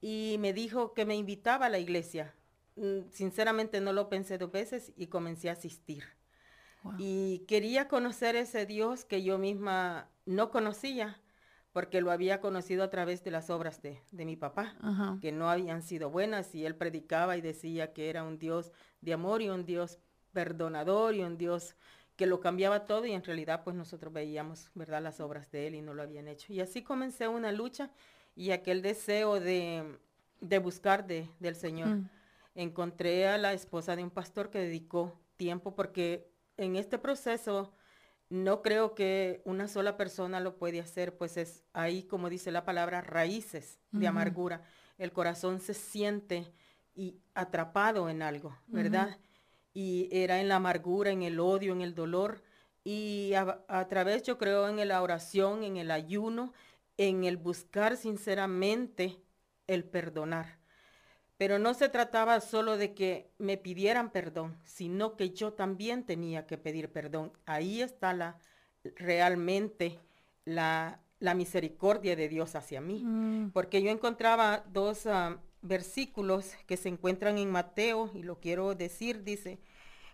y 0.00 0.36
me 0.40 0.54
dijo 0.54 0.94
que 0.94 1.04
me 1.04 1.16
invitaba 1.16 1.66
a 1.66 1.68
la 1.68 1.78
iglesia. 1.78 2.34
Mm, 2.76 3.10
sinceramente 3.10 3.80
no 3.82 3.92
lo 3.92 4.08
pensé 4.08 4.38
dos 4.38 4.50
veces 4.50 4.92
y 4.96 5.08
comencé 5.08 5.50
a 5.50 5.52
asistir. 5.52 6.04
Y 6.98 7.44
quería 7.46 7.86
conocer 7.86 8.34
ese 8.34 8.66
Dios 8.66 9.04
que 9.04 9.22
yo 9.22 9.38
misma 9.38 10.10
no 10.26 10.50
conocía, 10.50 11.21
porque 11.72 12.00
lo 12.00 12.10
había 12.10 12.40
conocido 12.40 12.84
a 12.84 12.90
través 12.90 13.24
de 13.24 13.30
las 13.30 13.48
obras 13.50 13.80
de, 13.80 14.02
mi 14.12 14.36
papá, 14.36 14.76
que 15.20 15.32
no 15.32 15.50
habían 15.50 15.82
sido 15.82 16.10
buenas, 16.10 16.54
y 16.54 16.66
él 16.66 16.76
predicaba 16.76 17.36
y 17.36 17.40
decía 17.40 17.92
que 17.92 18.10
era 18.10 18.24
un 18.24 18.38
Dios 18.38 18.72
de 19.00 19.14
amor 19.14 19.42
y 19.42 19.48
un 19.48 19.64
Dios 19.64 19.98
perdonador 20.32 21.14
y 21.14 21.22
un 21.22 21.38
Dios 21.38 21.74
que 22.16 22.26
lo 22.26 22.40
cambiaba 22.40 22.84
todo 22.84 23.06
y 23.06 23.12
en 23.12 23.24
realidad 23.24 23.62
pues 23.64 23.74
nosotros 23.74 24.12
veíamos, 24.12 24.70
¿verdad?, 24.74 25.02
las 25.02 25.20
obras 25.20 25.50
de 25.50 25.66
él 25.66 25.74
y 25.74 25.82
no 25.82 25.94
lo 25.94 26.02
habían 26.02 26.28
hecho. 26.28 26.52
Y 26.52 26.60
así 26.60 26.82
comencé 26.82 27.26
una 27.26 27.52
lucha 27.52 27.90
y 28.36 28.50
aquel 28.50 28.82
deseo 28.82 29.40
de, 29.40 29.98
buscar 30.62 31.06
de, 31.06 31.28
del 31.40 31.56
Señor. 31.56 31.88
Mm. 31.88 32.10
Encontré 32.54 33.28
a 33.28 33.38
la 33.38 33.54
esposa 33.54 33.96
de 33.96 34.04
un 34.04 34.10
pastor 34.10 34.50
que 34.50 34.58
dedicó 34.58 35.18
tiempo 35.36 35.74
porque 35.74 36.30
en 36.58 36.76
este 36.76 36.98
proceso 36.98 37.72
no 38.32 38.62
creo 38.62 38.94
que 38.94 39.42
una 39.44 39.68
sola 39.68 39.98
persona 39.98 40.40
lo 40.40 40.56
puede 40.56 40.80
hacer, 40.80 41.18
pues 41.18 41.36
es 41.36 41.64
ahí, 41.74 42.04
como 42.04 42.30
dice 42.30 42.50
la 42.50 42.64
palabra, 42.64 43.02
raíces 43.02 43.78
de 43.90 44.06
amargura. 44.06 44.62
El 44.96 45.12
corazón 45.12 45.60
se 45.60 45.74
siente 45.74 46.50
y 46.94 47.20
atrapado 47.34 48.08
en 48.08 48.22
algo, 48.22 48.56
¿verdad? 48.68 49.18
Y 49.74 50.08
era 50.10 50.40
en 50.40 50.48
la 50.48 50.56
amargura, 50.56 51.10
en 51.10 51.22
el 51.22 51.40
odio, 51.40 51.74
en 51.74 51.82
el 51.82 51.94
dolor. 51.94 52.42
Y 52.84 53.34
a, 53.34 53.66
a, 53.68 53.86
través, 53.88 54.22
yo 54.22 54.38
creo, 54.38 54.66
en 54.66 54.88
la 54.88 55.02
oración, 55.02 55.62
en 55.62 55.76
el 55.76 55.90
ayuno, 55.90 56.54
en 56.96 57.24
el 57.24 57.36
buscar 57.36 57.98
sinceramente 57.98 59.20
el 59.66 59.84
perdonar. 59.84 60.61
Pero 61.36 61.58
no 61.58 61.74
se 61.74 61.88
trataba 61.88 62.40
solo 62.40 62.76
de 62.76 62.94
que 62.94 63.30
me 63.38 63.56
pidieran 63.56 64.10
perdón, 64.10 64.58
sino 64.64 65.16
que 65.16 65.30
yo 65.30 65.54
también 65.54 66.04
tenía 66.04 66.46
que 66.46 66.58
pedir 66.58 66.90
perdón. 66.90 67.32
Ahí 67.46 67.82
está 67.82 68.12
la 68.12 68.38
realmente 68.96 69.98
la, 70.44 71.00
la 71.18 71.34
misericordia 71.34 72.16
de 72.16 72.28
Dios 72.28 72.54
hacia 72.54 72.80
mí. 72.80 73.02
Mm. 73.04 73.50
Porque 73.50 73.82
yo 73.82 73.90
encontraba 73.90 74.64
dos 74.68 75.06
ah, 75.06 75.40
versículos 75.62 76.52
que 76.66 76.76
se 76.76 76.88
encuentran 76.88 77.38
en 77.38 77.50
Mateo, 77.50 78.10
y 78.14 78.22
lo 78.22 78.40
quiero 78.40 78.74
decir, 78.74 79.22
dice, 79.22 79.60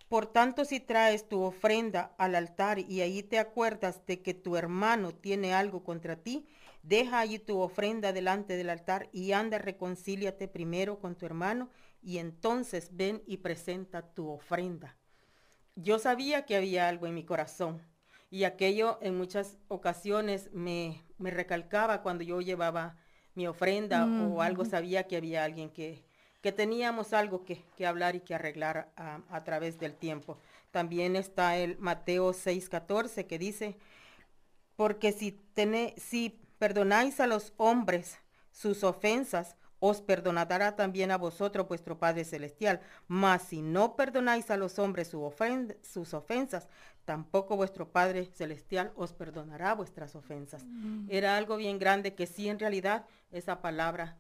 por 0.09 0.27
tanto, 0.27 0.65
si 0.65 0.81
traes 0.81 1.29
tu 1.29 1.43
ofrenda 1.43 2.15
al 2.19 2.35
altar 2.35 2.79
y 2.79 3.01
ahí 3.01 3.23
te 3.23 3.39
acuerdas 3.39 4.05
de 4.07 4.23
que 4.23 4.35
tu 4.35 4.57
hermano 4.57 5.13
tiene 5.15 5.55
algo 5.55 5.85
contra 5.85 6.17
ti, 6.17 6.47
Deja 6.83 7.21
allí 7.21 7.39
tu 7.39 7.61
ofrenda 7.61 8.13
delante 8.13 8.57
del 8.57 8.71
altar 8.71 9.09
y 9.13 9.33
anda, 9.33 9.59
reconcíliate 9.59 10.49
primero 10.49 10.99
con 10.99 11.17
tu 11.17 11.27
hermano 11.27 11.71
y 12.03 12.19
entonces 12.19 12.91
ven 12.93 13.23
y 13.27 13.39
presenta 13.39 14.03
tu 14.03 14.29
ofrenda. 14.29 14.97
Yo 15.75 15.99
sabía 15.99 16.45
que 16.47 16.57
había 16.57 16.89
algo 16.89 17.07
en 17.07 17.15
mi 17.15 17.25
corazón 17.25 17.83
y 18.31 18.45
aquello 18.45 18.99
en 19.01 19.17
muchas 19.17 19.57
ocasiones 19.69 20.51
me, 20.53 21.03
me 21.19 21.31
recalcaba 21.31 22.03
cuando 22.03 22.25
yo 22.25 22.41
llevaba 22.41 22.97
mi 23.35 23.47
ofrenda 23.47 24.05
o 24.05 24.43
algo 24.43 24.65
sabía 24.65 25.07
que 25.07 25.17
había 25.17 25.45
alguien 25.45 25.71
que, 25.71 26.03
que 26.41 26.53
teníamos 26.53 27.13
algo 27.13 27.45
que, 27.45 27.63
que 27.77 27.87
hablar 27.87 28.17
y 28.17 28.21
que 28.21 28.35
arreglar 28.35 28.91
a, 28.97 29.21
a, 29.31 29.45
través 29.45 29.79
del 29.79 29.95
tiempo. 29.95 30.39
También 30.73 31.15
está 31.15 31.57
el 31.57 31.79
Mateo 31.79 32.33
6:14 32.33 33.27
que 33.27 33.39
dice, 33.39 33.77
porque 34.75 35.13
si, 35.13 35.33
tené, 35.55 35.95
si 35.97 36.41
perdonáis 36.59 37.21
a 37.21 37.27
los 37.27 37.53
hombres 37.57 38.19
sus 38.50 38.85
ofensas, 38.85 39.57
os 39.81 40.00
perdonará 40.00 40.75
también 40.75 41.11
a 41.11 41.19
vosotros 41.19 41.69
vuestro 41.69 41.99
Padre 41.99 42.25
Celestial. 42.25 42.81
Mas 43.07 43.43
si 43.43 43.62
no 43.62 43.95
perdonáis 43.95 44.50
a 44.50 44.57
los 44.57 44.79
hombres 44.79 45.09
sus 45.09 46.15
ofensas, 46.15 46.69
tampoco 47.05 47.57
vuestro 47.57 47.91
Padre 47.91 48.27
Celestial 48.27 48.93
os 48.97 49.12
perdonará 49.12 49.75
vuestras 49.75 50.17
ofensas. 50.17 50.65
Mm. 50.65 51.07
Era 51.09 51.37
algo 51.37 51.57
bien 51.57 51.79
grande 51.79 52.15
que 52.15 52.27
sí 52.27 52.49
en 52.49 52.59
realidad 52.59 53.07
esa 53.31 53.61
palabra 53.61 54.19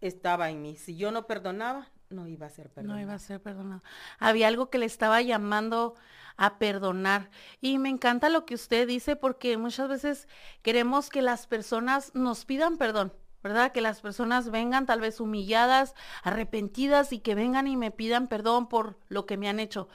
estaba 0.00 0.50
en 0.50 0.62
mí. 0.62 0.76
Si 0.76 0.96
yo 0.96 1.10
no 1.10 1.26
perdonaba, 1.26 1.90
no 2.12 2.26
iba 2.26 2.46
a 2.46 2.50
ser 2.50 2.70
perdonado. 2.70 2.98
No 2.98 3.02
iba 3.02 3.14
a 3.14 3.18
ser 3.18 3.40
perdonado. 3.40 3.82
Había 4.18 4.48
algo 4.48 4.70
que 4.70 4.78
le 4.78 4.86
estaba 4.86 5.20
llamando 5.22 5.94
a 6.36 6.58
perdonar. 6.58 7.30
Y 7.60 7.78
me 7.78 7.88
encanta 7.88 8.28
lo 8.28 8.44
que 8.44 8.54
usted 8.54 8.86
dice 8.86 9.16
porque 9.16 9.56
muchas 9.56 9.88
veces 9.88 10.28
queremos 10.62 11.10
que 11.10 11.22
las 11.22 11.46
personas 11.46 12.14
nos 12.14 12.44
pidan 12.44 12.76
perdón. 12.76 13.12
¿verdad? 13.42 13.72
Que 13.72 13.80
las 13.80 14.00
personas 14.00 14.52
vengan 14.52 14.86
tal 14.86 15.00
vez 15.00 15.18
humilladas, 15.18 15.94
arrepentidas 16.22 17.12
y 17.12 17.18
que 17.18 17.34
vengan 17.34 17.66
y 17.66 17.76
me 17.76 17.90
pidan 17.90 18.28
perdón 18.28 18.68
por 18.68 18.96
lo 19.08 19.26
que 19.26 19.36
me 19.36 19.48
han 19.48 19.58
hecho. 19.58 19.88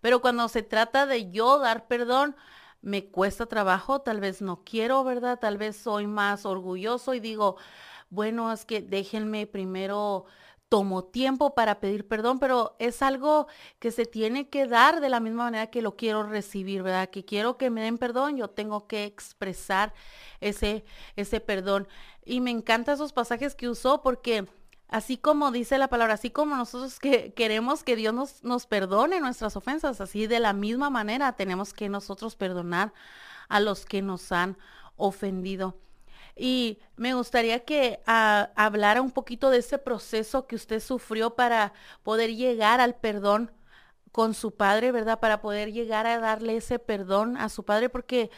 Pero 0.00 0.20
cuando 0.20 0.48
se 0.48 0.62
trata 0.62 1.06
de 1.06 1.30
yo 1.30 1.58
dar 1.58 1.88
perdón, 1.88 2.36
me 2.82 3.06
cuesta 3.06 3.46
trabajo, 3.46 4.02
tal 4.02 4.20
vez 4.20 4.42
no 4.42 4.62
quiero, 4.62 5.02
¿verdad? 5.02 5.38
Tal 5.40 5.56
vez 5.56 5.76
soy 5.76 6.06
más 6.06 6.44
orgulloso 6.46 7.14
y 7.14 7.20
digo, 7.20 7.56
bueno, 8.10 8.52
es 8.52 8.64
que 8.64 8.82
déjenme 8.82 9.46
primero 9.46 10.26
tomo 10.74 11.04
tiempo 11.04 11.54
para 11.54 11.78
pedir 11.78 12.04
perdón, 12.08 12.40
pero 12.40 12.74
es 12.80 13.00
algo 13.00 13.46
que 13.78 13.92
se 13.92 14.06
tiene 14.06 14.48
que 14.48 14.66
dar 14.66 15.00
de 15.00 15.08
la 15.08 15.20
misma 15.20 15.44
manera 15.44 15.68
que 15.68 15.82
lo 15.82 15.94
quiero 15.94 16.24
recibir, 16.24 16.82
¿verdad? 16.82 17.10
Que 17.10 17.24
quiero 17.24 17.56
que 17.56 17.70
me 17.70 17.80
den 17.80 17.96
perdón, 17.96 18.36
yo 18.36 18.48
tengo 18.48 18.88
que 18.88 19.04
expresar 19.04 19.94
ese, 20.40 20.84
ese 21.14 21.38
perdón. 21.38 21.86
Y 22.24 22.40
me 22.40 22.50
encantan 22.50 22.96
esos 22.96 23.12
pasajes 23.12 23.54
que 23.54 23.68
usó 23.68 24.02
porque 24.02 24.48
así 24.88 25.16
como 25.16 25.52
dice 25.52 25.78
la 25.78 25.86
palabra, 25.86 26.14
así 26.14 26.30
como 26.30 26.56
nosotros 26.56 26.98
que 26.98 27.32
queremos 27.34 27.84
que 27.84 27.94
Dios 27.94 28.12
nos, 28.12 28.42
nos 28.42 28.66
perdone 28.66 29.20
nuestras 29.20 29.54
ofensas, 29.54 30.00
así 30.00 30.26
de 30.26 30.40
la 30.40 30.54
misma 30.54 30.90
manera 30.90 31.36
tenemos 31.36 31.72
que 31.72 31.88
nosotros 31.88 32.34
perdonar 32.34 32.92
a 33.48 33.60
los 33.60 33.86
que 33.86 34.02
nos 34.02 34.32
han 34.32 34.58
ofendido. 34.96 35.76
Y 36.36 36.78
me 36.96 37.14
gustaría 37.14 37.64
que 37.64 38.00
ah, 38.06 38.50
hablara 38.56 39.02
un 39.02 39.12
poquito 39.12 39.50
de 39.50 39.58
ese 39.58 39.78
proceso 39.78 40.46
que 40.46 40.56
usted 40.56 40.80
sufrió 40.80 41.34
para 41.34 41.72
poder 42.02 42.34
llegar 42.34 42.80
al 42.80 42.96
perdón 42.96 43.52
con 44.10 44.34
su 44.34 44.54
padre, 44.54 44.92
¿verdad? 44.92 45.20
Para 45.20 45.40
poder 45.40 45.72
llegar 45.72 46.06
a 46.06 46.18
darle 46.18 46.56
ese 46.56 46.78
perdón 46.78 47.36
a 47.36 47.48
su 47.48 47.64
padre, 47.64 47.88
porque 47.88 48.30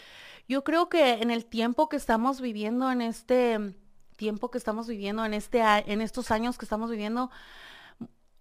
yo 0.48 0.64
creo 0.64 0.88
que 0.88 1.14
en 1.22 1.30
el 1.30 1.46
tiempo 1.46 1.88
que 1.88 1.96
estamos 1.96 2.40
viviendo, 2.40 2.90
en 2.90 3.02
este 3.02 3.76
tiempo 4.16 4.50
que 4.50 4.58
estamos 4.58 4.88
viviendo, 4.88 5.24
en, 5.24 5.34
este, 5.34 5.60
en 5.60 6.00
estos 6.00 6.30
años 6.30 6.58
que 6.58 6.64
estamos 6.64 6.90
viviendo, 6.90 7.30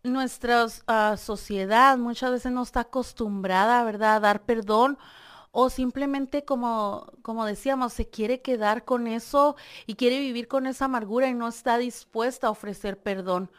nuestra 0.03 0.67
ah, 0.87 1.17
sociedad 1.17 1.97
muchas 1.97 2.31
veces 2.31 2.51
no 2.51 2.63
está 2.63 2.81
acostumbrada, 2.81 3.83
¿verdad?, 3.83 4.17
a 4.17 4.19
dar 4.19 4.43
perdón 4.43 4.97
o 5.57 5.69
simplemente 5.69 6.43
como, 6.43 7.13
como 7.21 7.45
decíamos, 7.45 7.93
se 7.93 8.09
quiere 8.09 8.41
quedar 8.41 8.83
con 8.83 9.07
eso 9.07 9.55
y 9.87 9.95
quiere 9.95 10.19
vivir 10.19 10.49
con 10.49 10.67
esa 10.67 10.85
amargura 10.85 11.29
y 11.29 11.33
no 11.33 11.47
está 11.47 11.77
dispuesta 11.77 12.47
a 12.47 12.49
ofrecer 12.49 12.99
perdón. 12.99 13.49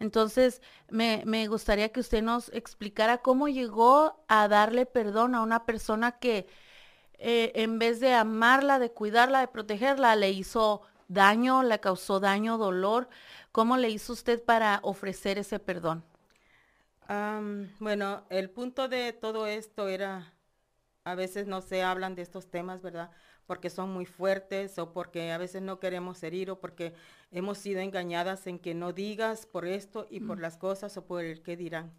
Entonces, 0.00 0.60
me, 0.90 1.46
gustaría 1.46 1.90
que 1.90 2.00
usted 2.00 2.20
nos 2.20 2.48
explicara 2.52 3.18
cómo 3.18 3.46
llegó 3.46 4.24
a 4.26 4.48
darle 4.48 4.86
perdón 4.86 5.36
a 5.36 5.42
una 5.42 5.64
persona 5.66 6.18
que 6.18 6.48
eh, 7.18 7.52
en 7.54 7.78
vez 7.78 8.00
de 8.00 8.12
amarla, 8.12 8.80
de 8.80 8.90
cuidarla, 8.90 9.38
de 9.38 9.46
protegerla, 9.46 10.16
le 10.16 10.30
hizo 10.30 10.82
daño, 11.06 11.62
le 11.62 11.78
causó 11.78 12.18
daño, 12.18 12.58
dolor. 12.58 13.08
¿Cómo 13.52 13.76
le 13.76 13.90
hizo 13.90 14.14
usted 14.14 14.42
para 14.42 14.80
ofrecer 14.82 15.38
ese 15.38 15.60
perdón? 15.60 16.02
bueno, 17.78 18.24
el 18.30 18.50
punto 18.50 18.88
de 18.88 19.12
todo 19.12 19.46
esto 19.46 19.86
era 19.86 20.32
a 21.06 21.14
veces 21.14 21.46
no 21.46 21.62
se 21.62 21.84
hablan 21.84 22.16
de 22.16 22.22
estos 22.22 22.50
temas, 22.50 22.82
¿verdad? 22.82 23.12
Porque 23.46 23.70
son 23.70 23.90
muy 23.90 24.06
fuertes 24.06 24.76
o 24.76 24.92
porque 24.92 25.30
a 25.30 25.38
veces 25.38 25.62
no 25.62 25.78
queremos 25.78 26.20
herir 26.24 26.50
o 26.50 26.58
porque 26.58 26.94
hemos 27.30 27.58
sido 27.58 27.78
engañadas 27.80 28.48
en 28.48 28.58
que 28.58 28.74
no 28.74 28.92
digas 28.92 29.46
por 29.46 29.66
esto 29.66 30.08
y 30.10 30.18
por 30.18 30.38
mm. 30.38 30.40
las 30.40 30.56
cosas 30.56 30.96
o 30.96 31.06
por 31.06 31.24
el 31.24 31.42
que 31.42 31.56
dirán. 31.56 31.92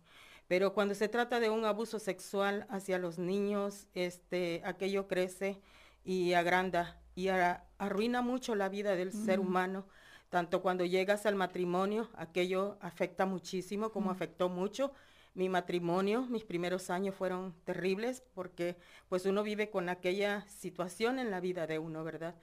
Pero 0.49 0.73
cuando 0.73 0.93
se 0.93 1.07
trata 1.07 1.39
de 1.39 1.49
un 1.49 1.63
abuso 1.63 1.99
sexual 1.99 2.67
hacia 2.69 2.99
los 2.99 3.17
niños, 3.17 3.87
este, 3.93 4.61
aquello 4.65 5.07
crece 5.07 5.61
y 6.03 6.33
agranda 6.33 6.99
y 7.15 7.29
arruina 7.29 8.21
mucho 8.21 8.55
la 8.55 8.67
vida 8.67 8.97
del 8.97 9.13
ser 9.13 9.39
mm. 9.39 9.47
humano. 9.47 9.87
Tanto 10.29 10.61
cuando 10.61 10.83
llegas 10.83 11.25
al 11.25 11.35
matrimonio, 11.35 12.09
aquello 12.15 12.77
afecta 12.81 13.25
muchísimo, 13.25 13.89
como 13.93 14.09
mm. 14.09 14.11
afectó 14.11 14.49
mucho 14.49 14.91
mi 15.37 15.49
matrimonio, 15.49 16.25
mis 16.25 16.43
primeros 16.43 16.89
años 16.89 17.13
fueron 17.13 17.53
terribles 17.63 18.23
porque 18.33 18.75
pues 19.07 19.23
uno 19.27 19.43
vive 19.43 19.69
con 19.69 19.87
aquella 19.87 20.43
situación 20.49 21.19
en 21.19 21.29
la 21.29 21.39
vida 21.39 21.67
de 21.67 21.77
uno, 21.77 22.03
¿verdad? 22.03 22.33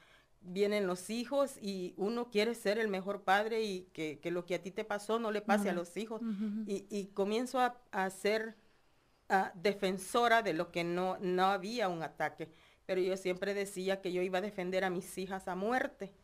Vienen 0.41 0.87
los 0.87 1.11
hijos 1.11 1.57
y 1.61 1.95
uno 1.97 2.31
quiere 2.31 2.55
ser 2.55 2.79
el 2.79 2.87
mejor 2.87 3.25
padre 3.25 3.63
y 3.63 3.89
que, 3.93 4.21
lo 4.31 4.47
que 4.47 4.55
a 4.55 4.63
ti 4.63 4.71
te 4.71 4.85
pasó 4.85 5.19
no 5.19 5.33
le 5.33 5.41
pase 5.41 5.71
a 5.71 5.73
los 5.73 5.97
hijos. 5.97 6.23
y, 6.67 7.07
comienzo 7.15 7.59
a, 7.59 8.11
ser 8.11 8.55
defensora 9.55 10.43
de 10.43 10.53
lo 10.53 10.71
que 10.71 10.85
no, 10.85 11.19
no 11.19 11.47
había 11.47 11.89
un 11.89 12.05
ataque. 12.05 12.49
pero 12.87 13.01
yo 13.01 13.17
siempre 13.17 13.55
decía 13.55 14.03
que 14.03 14.13
yo 14.13 14.23
iba 14.23 14.39
a 14.39 14.43
defender 14.43 14.85
a 14.85 14.91
mis 14.91 15.19
hijas 15.19 15.49
a 15.49 15.57
muerte 15.57 16.15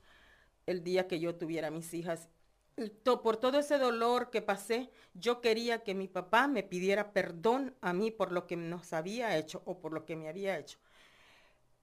el 0.66 0.84
día 0.84 1.08
que 1.08 1.18
yo 1.18 1.34
tuviera 1.34 1.72
mis 1.72 1.92
hijas. 1.94 2.28
Por 3.22 3.36
todo 3.36 3.58
ese 3.58 3.78
dolor 3.78 4.30
que 4.30 4.42
pasé, 4.42 4.90
yo 5.14 5.40
quería 5.40 5.82
que 5.82 5.94
mi 5.94 6.08
papá 6.08 6.48
me 6.48 6.62
pidiera 6.62 7.12
perdón 7.12 7.74
a 7.80 7.92
mí 7.92 8.10
por 8.10 8.32
lo 8.32 8.46
que 8.46 8.56
nos 8.56 8.92
había 8.92 9.36
hecho 9.36 9.62
o 9.64 9.78
por 9.78 9.92
lo 9.92 10.04
que 10.04 10.16
me 10.16 10.28
había 10.28 10.58
hecho. 10.58 10.78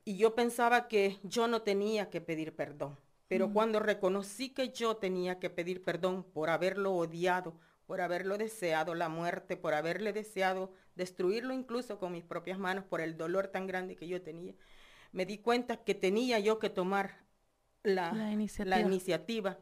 Y 0.05 0.17
yo 0.17 0.35
pensaba 0.35 0.87
que 0.87 1.19
yo 1.23 1.47
no 1.47 1.61
tenía 1.61 2.09
que 2.09 2.21
pedir 2.21 2.55
perdón. 2.55 2.97
Pero 3.27 3.51
cuando 3.51 3.79
reconocí 3.81 4.49
que 4.49 4.69
yo 4.69 4.95
tenía 4.95 5.37
que 5.37 5.49
pedir 5.49 5.83
perdón 5.83 6.23
por 6.23 6.49
haberlo 6.49 6.93
odiado, 6.93 7.59
por 7.85 7.99
haberlo 7.99 8.37
deseado 8.37 8.95
la 8.95 9.09
muerte, 9.09 9.57
por 9.57 9.73
haberle 9.73 10.13
deseado 10.13 10.71
destruirlo 10.95 11.53
incluso 11.53 11.99
con 11.99 12.13
mis 12.13 12.23
propias 12.23 12.57
manos, 12.57 12.85
por 12.85 13.01
el 13.01 13.17
dolor 13.17 13.47
tan 13.47 13.67
grande 13.67 13.95
que 13.95 14.07
yo 14.07 14.21
tenía, 14.21 14.53
me 15.11 15.25
di 15.25 15.39
cuenta 15.39 15.77
que 15.83 15.93
tenía 15.93 16.39
yo 16.39 16.57
que 16.59 16.69
tomar 16.69 17.25
la, 17.83 18.31
iniciativa. 18.79 19.57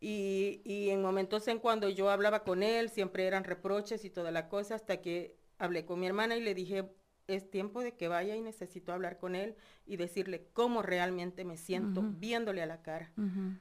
Y, 0.00 0.60
y, 0.64 0.90
en 0.90 1.00
momentos 1.00 1.48
en 1.48 1.58
cuando 1.58 1.88
yo 1.88 2.10
hablaba 2.10 2.44
con 2.44 2.62
él, 2.62 2.90
siempre 2.90 3.26
eran 3.26 3.44
reproches 3.44 4.04
y 4.04 4.10
toda 4.10 4.30
la 4.30 4.48
cosa, 4.48 4.74
hasta 4.74 5.00
que 5.00 5.38
hablé 5.58 5.86
con 5.86 5.98
mi 5.98 6.06
hermana 6.06 6.36
y 6.36 6.42
le 6.42 6.54
dije, 6.54 6.84
es 7.26 7.50
tiempo 7.50 7.80
de 7.80 7.94
que 7.94 8.08
vaya 8.08 8.36
y 8.36 8.40
necesito 8.40 8.92
hablar 8.92 9.18
con 9.18 9.34
él 9.34 9.56
y 9.84 9.96
decirle 9.96 10.48
cómo 10.52 10.82
realmente 10.82 11.44
me 11.44 11.56
siento 11.56 12.02
viéndole 12.02 12.62
a 12.62 12.66
la 12.66 12.82
cara. 12.82 13.12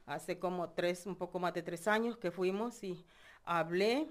Hace 0.05 0.39
como 0.39 0.69
tres, 0.71 1.05
un 1.05 1.15
poco 1.15 1.39
más 1.39 1.53
de 1.53 1.63
tres 1.63 1.87
años 1.87 2.17
que 2.17 2.31
fuimos 2.31 2.83
y 2.83 3.05
hablé. 3.43 4.07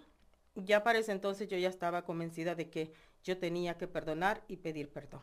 Ya 0.56 0.82
para 0.82 0.98
ese 0.98 1.12
entonces 1.12 1.48
yo 1.48 1.58
ya 1.58 1.68
estaba 1.68 2.04
convencida 2.04 2.54
de 2.54 2.68
que 2.68 2.92
yo 3.22 3.38
tenía 3.38 3.76
que 3.78 3.88
perdonar 3.88 4.42
y 4.48 4.56
pedir 4.56 4.90
perdón. 4.90 5.20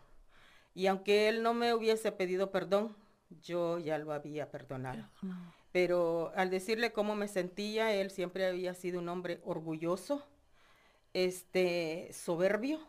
Y 0.74 0.88
aunque 0.88 1.28
él 1.28 1.44
no 1.44 1.54
me 1.54 1.74
hubiese 1.74 2.12
pedido 2.12 2.52
perdón, 2.52 2.96
yo 3.42 3.80
ya 3.80 3.98
lo 3.98 4.14
había 4.14 4.50
perdonado. 4.50 5.10
Pero 5.72 6.32
al 6.36 6.50
decirle 6.50 6.92
cómo 6.92 7.16
me 7.16 7.28
sentía, 7.28 7.94
él 7.94 8.12
siempre 8.12 8.46
había 8.46 8.74
sido 8.74 9.00
un 9.00 9.10
hombre 9.10 9.40
orgulloso, 9.44 10.28
este, 11.14 12.10
soberbio, 12.14 12.80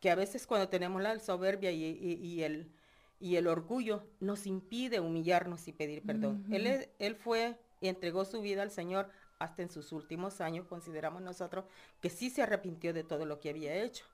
que 0.00 0.10
a 0.10 0.14
veces 0.14 0.46
cuando 0.46 0.68
tenemos 0.68 1.02
la 1.02 1.18
soberbia 1.18 1.70
y, 1.72 2.42
el, 2.42 2.72
y 3.18 3.36
el 3.36 3.46
orgullo 3.46 4.04
nos 4.20 4.46
impide 4.46 5.00
humillarnos 5.00 5.68
y 5.68 5.72
pedir 5.72 6.02
perdón. 6.02 6.46
él, 6.50 6.88
él 6.98 7.14
fue 7.16 7.58
y 7.80 7.88
entregó 7.88 8.24
su 8.24 8.40
vida 8.40 8.62
al 8.62 8.70
Señor 8.70 9.10
hasta 9.38 9.62
en 9.62 9.70
sus 9.70 9.92
últimos 9.92 10.40
años, 10.40 10.66
consideramos 10.66 11.22
nosotros 11.22 11.64
que 12.00 12.10
sí 12.10 12.30
se 12.30 12.42
arrepintió 12.42 12.92
de 12.92 13.04
todo 13.04 13.24
lo 13.24 13.40
que 13.40 13.50
había 13.50 13.74
hecho 13.74 14.04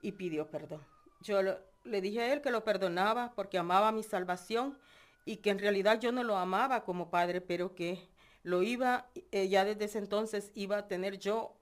y 0.00 0.12
pidió 0.12 0.48
perdón. 0.48 0.80
Yo 1.20 1.40
le 1.42 2.00
dije 2.00 2.20
a 2.20 2.32
él 2.32 2.40
que 2.40 2.50
lo 2.50 2.64
perdonaba 2.64 3.32
porque 3.34 3.58
amaba 3.58 3.92
mi 3.92 4.02
salvación 4.02 4.78
y 5.24 5.36
que 5.36 5.50
en 5.50 5.58
realidad 5.58 6.00
yo 6.00 6.12
no 6.12 6.22
lo 6.24 6.36
amaba 6.36 6.84
como 6.84 7.10
padre, 7.10 7.40
pero 7.40 7.74
que 7.74 8.08
lo 8.42 8.62
iba, 8.62 9.08
eh, 9.32 9.48
ya 9.48 9.64
desde 9.64 9.84
ese 9.84 9.98
entonces 9.98 10.50
iba 10.54 10.78
a 10.78 10.88
tener 10.88 11.18
yo 11.18 11.56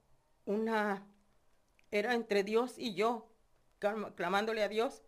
una, 0.44 1.06
era 1.90 2.14
entre 2.14 2.44
Dios 2.44 2.74
y 2.78 2.94
yo, 2.94 3.28
clamándole 4.14 4.62
a 4.62 4.68
Dios 4.68 5.02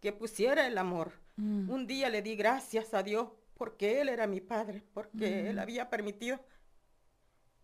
que 0.00 0.12
pusiera 0.12 0.66
el 0.66 0.78
amor. 0.78 1.12
Mm. 1.36 1.70
Un 1.70 1.86
día 1.86 2.10
le 2.10 2.22
di 2.22 2.36
gracias 2.36 2.94
a 2.94 3.02
Dios 3.02 3.28
porque 3.54 4.00
Él 4.00 4.08
era 4.08 4.26
mi 4.26 4.40
padre, 4.40 4.82
porque 4.92 5.48
Él 5.48 5.56
mm. 5.56 5.60
había 5.60 5.90
permitido 5.90 6.40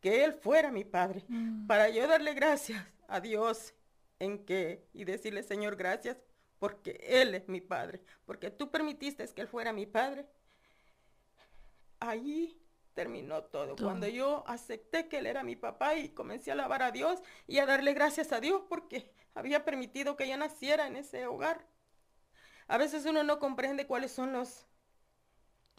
que 0.01 0.25
Él 0.25 0.35
fuera 0.35 0.71
mi 0.71 0.85
padre, 0.85 1.25
mm. 1.29 1.67
para 1.67 1.89
yo 1.89 2.07
darle 2.07 2.35
gracias 2.35 2.85
a 3.09 3.21
Dios 3.21 3.75
en 4.19 4.45
que, 4.45 4.87
y 4.93 5.05
decirle, 5.05 5.43
Señor, 5.43 5.77
gracias, 5.77 6.19
porque 6.59 7.01
Él 7.03 7.35
es 7.35 7.49
mi 7.49 7.61
padre, 7.61 8.01
porque 8.25 8.51
tú 8.51 8.71
permitiste 8.71 9.27
que 9.29 9.43
Él 9.43 9.49
fuera 9.49 9.73
mi 9.73 9.87
padre. 9.87 10.27
Ahí 12.01 12.61
terminó 12.95 13.45
todo. 13.45 13.77
Cuando 13.77 14.09
yo 14.09 14.45
acepté 14.47 15.09
que 15.09 15.19
Él 15.19 15.27
era 15.27 15.45
mi 15.45 15.57
papá 15.57 15.95
y 15.97 16.09
comencé 16.11 16.51
a 16.51 16.55
alabar 16.55 16.83
a 16.83 16.91
Dios 16.91 17.21
y 17.47 17.59
a 17.59 17.67
darle 17.67 17.95
gracias 17.95 18.33
a 18.33 18.41
Dios 18.41 18.63
porque 18.69 19.13
había 19.35 19.65
permitido 19.65 20.17
que 20.17 20.25
ella 20.25 20.37
naciera 20.37 20.87
en 20.87 20.97
ese 20.97 21.27
hogar. 21.27 21.67
A 22.67 22.77
veces 22.77 23.07
uno 23.07 23.23
no 23.23 23.39
comprende 23.39 23.87
cuáles 23.87 24.13
son 24.13 24.33
los, 24.33 24.67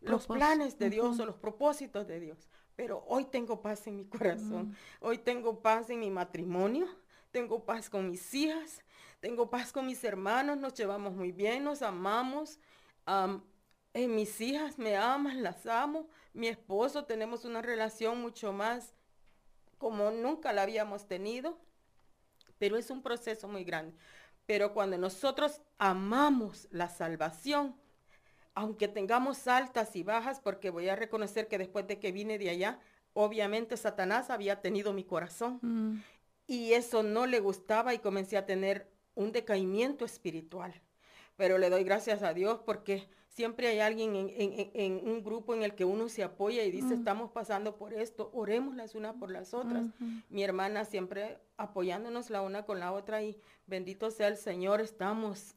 los 0.01 0.27
planes 0.27 0.79
de 0.79 0.89
Dios 0.89 1.19
o 1.19 1.25
los 1.25 1.35
propósitos 1.35 2.07
de 2.07 2.19
Dios. 2.19 2.49
Pero 2.75 3.03
hoy 3.07 3.25
tengo 3.25 3.61
paz 3.61 3.85
en 3.87 3.97
mi 3.97 4.05
corazón. 4.05 4.75
Hoy 5.01 5.17
tengo 5.17 5.61
paz 5.61 5.89
en 5.89 5.99
mi 5.99 6.09
matrimonio. 6.09 6.87
Tengo 7.31 7.65
paz 7.65 7.89
con 7.89 8.09
mis 8.09 8.33
hijas. 8.33 8.81
Tengo 9.19 9.49
paz 9.49 9.71
con 9.71 9.85
mis 9.85 10.03
hermanos. 10.03 10.57
Nos 10.57 10.73
llevamos 10.73 11.13
muy 11.13 11.31
bien. 11.31 11.63
Nos 11.63 11.81
amamos. 11.81 12.59
Eh, 13.93 14.07
mis 14.07 14.39
hijas 14.41 14.77
me 14.77 14.97
aman, 14.97 15.43
las 15.43 15.65
amo. 15.65 16.07
Mi 16.33 16.47
esposo 16.47 17.05
tenemos 17.05 17.45
una 17.45 17.61
relación 17.61 18.21
mucho 18.21 18.53
más 18.53 18.93
como 19.77 20.11
nunca 20.11 20.51
la 20.51 20.63
habíamos 20.63 21.07
tenido 21.07 21.57
pero 22.59 22.77
es 22.77 22.91
un 22.91 23.01
proceso 23.01 23.47
muy 23.47 23.63
grande. 23.63 23.95
Pero 24.45 24.73
cuando 24.73 24.97
nosotros 24.97 25.61
amamos 25.79 26.67
la 26.69 26.89
salvación, 26.89 27.75
aunque 28.53 28.87
tengamos 28.87 29.47
altas 29.47 29.95
y 29.95 30.03
bajas, 30.03 30.39
porque 30.39 30.69
voy 30.69 30.89
a 30.89 30.95
reconocer 30.95 31.47
que 31.47 31.57
después 31.57 31.87
de 31.87 31.99
que 31.99 32.11
vine 32.11 32.37
de 32.37 32.49
allá, 32.49 32.79
obviamente 33.13 33.77
Satanás 33.77 34.29
había 34.29 34.61
tenido 34.61 34.93
mi 34.93 35.03
corazón 35.03 35.59
mm. 35.61 36.03
y 36.47 36.73
eso 36.73 37.01
no 37.01 37.25
le 37.25 37.39
gustaba 37.39 37.93
y 37.93 37.99
comencé 37.99 38.37
a 38.37 38.45
tener 38.45 38.91
un 39.19 39.31
decaimiento 39.31 40.05
espiritual. 40.05 40.73
Pero 41.35 41.57
le 41.57 41.69
doy 41.69 41.83
gracias 41.83 42.23
a 42.23 42.33
Dios 42.33 42.59
porque 42.65 43.07
siempre 43.27 43.67
hay 43.67 43.79
alguien 43.79 44.15
en, 44.15 45.07
un 45.07 45.23
grupo 45.23 45.53
en 45.53 45.63
el 45.63 45.75
que 45.75 45.85
uno 45.85 46.09
se 46.09 46.23
apoya 46.23 46.63
y 46.63 46.71
dice, 46.71 46.95
mm. 46.95 46.99
estamos 46.99 47.31
pasando 47.31 47.77
por 47.77 47.93
esto, 47.93 48.29
oremos 48.33 48.75
las 48.75 48.95
unas 48.95 49.15
por 49.15 49.31
las 49.31 49.53
otras. 49.53 49.85
Mi 50.29 50.43
hermana 50.43 50.85
siempre 50.85 51.37
apoyándonos 51.57 52.29
la 52.29 52.41
una 52.41 52.65
con 52.65 52.79
la 52.79 52.91
otra 52.91 53.21
y 53.21 53.37
bendito 53.67 54.11
sea 54.11 54.27
el 54.27 54.37
Señor, 54.37 54.81
estamos 54.81 55.55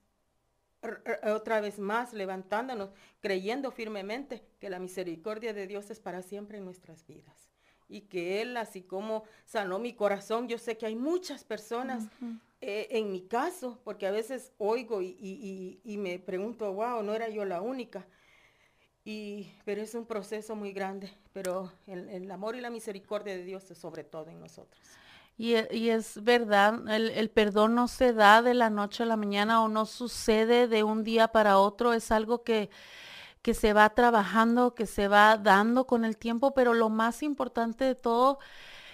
otra 1.33 1.61
vez 1.61 1.79
más 1.79 2.13
levantándonos, 2.13 2.91
creyendo 3.21 3.71
firmemente 3.71 4.43
que 4.59 4.71
la 4.71 4.81
misericordia 4.81 5.53
de 5.53 5.69
Dios 5.69 5.91
es 5.91 6.01
para 6.01 6.23
siempre 6.23 6.59
en 6.59 6.65
nuestras 6.65 7.07
vidas. 7.07 7.52
Y 7.93 8.03
que 8.03 8.41
Él, 8.41 8.57
así 8.57 8.81
como 8.81 9.25
sanó 9.45 9.79
mi 9.79 9.93
corazón, 9.93 10.49
yo 10.49 10.57
sé 10.57 10.79
que 10.79 10.87
hay 10.87 10.97
muchas 10.97 11.45
personas 11.45 12.05
eh, 12.63 12.87
en 12.91 13.13
mi 13.13 13.21
caso, 13.21 13.79
porque 13.85 14.07
a 14.07 14.11
veces 14.11 14.53
oigo 14.57 15.03
y, 15.03 15.79
me 15.85 16.19
pregunto, 16.19 16.73
wow, 16.73 17.03
no 17.03 17.13
era 17.13 17.29
yo 17.29 17.45
la 17.45 17.61
única. 17.61 18.07
Y, 19.05 19.53
pero 19.67 19.83
es 19.83 19.95
un 19.95 20.07
proceso 20.07 20.57
muy 20.57 20.73
grande, 20.73 21.13
pero 21.35 21.71
el, 21.87 22.31
amor 22.31 22.57
y 22.57 22.63
la 22.63 22.71
misericordia 22.71 23.37
de 23.37 23.45
Dios 23.45 23.71
es 23.71 23.77
sobre 23.77 24.05
todo 24.05 24.31
en 24.31 24.41
nosotros. 24.41 24.81
Y, 25.37 25.55
es 25.55 26.23
verdad, 26.23 26.89
el, 26.89 27.11
el, 27.11 27.29
perdón 27.29 27.75
no 27.75 27.89
se 27.89 28.15
da 28.15 28.41
de 28.41 28.55
la 28.55 28.71
noche 28.71 29.03
a 29.03 29.07
la 29.07 29.17
mañana 29.17 29.63
o 29.63 29.69
no 29.69 29.85
sucede 29.85 30.67
de 30.67 30.83
un 30.83 31.05
día 31.05 31.29
para 31.29 31.59
otro, 31.59 31.93
es 31.93 32.11
algo 32.11 32.43
que, 32.43 32.71
que 33.43 33.55
se 33.55 33.73
va 33.73 33.91
trabajando, 33.91 34.75
que 34.75 34.87
se 34.87 35.09
va 35.09 35.37
dando 35.37 35.87
con 35.87 36.05
el 36.05 36.17
tiempo, 36.17 36.55
pero 36.55 36.75
lo 36.75 36.89
más 36.89 37.23
importante 37.23 37.85
de 37.85 37.95
todo 37.95 38.39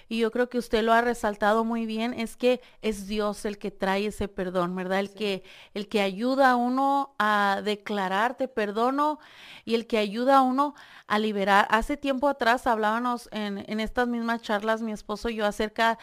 y 0.08 0.18
yo 0.20 0.30
creo 0.30 0.48
que 0.48 0.58
usted 0.58 0.82
lo 0.82 0.92
ha 0.94 1.02
resaltado 1.02 1.64
muy 1.64 1.84
bien, 1.84 2.14
es 2.14 2.36
que 2.36 2.62
es 2.80 3.06
Dios 3.06 3.44
el 3.44 3.58
que 3.58 3.70
trae 3.70 4.06
ese 4.06 4.26
perdón, 4.26 4.74
¿verdad? 4.74 5.00
El, 5.00 5.12
que, 5.12 5.42
el 5.74 5.88
que 5.88 6.00
ayuda 6.00 6.50
a 6.50 6.56
uno 6.56 7.14
a 7.18 7.60
declararte 7.62 8.48
perdono 8.48 9.18
y 9.66 9.74
el 9.74 9.86
que 9.86 9.98
ayuda 9.98 10.38
a 10.38 10.42
uno 10.42 10.74
a 11.06 11.18
liberar. 11.18 11.68
Hace 11.70 11.98
tiempo 11.98 12.28
atrás 12.28 12.66
hablábamos 12.66 13.28
en, 13.32 13.64
en 13.70 13.80
estas 13.80 14.08
mismas 14.08 14.40
charlas, 14.40 14.80
mi 14.80 14.92
esposo 14.92 15.28
y 15.28 15.36
yo, 15.36 15.46
acerca 15.46 15.98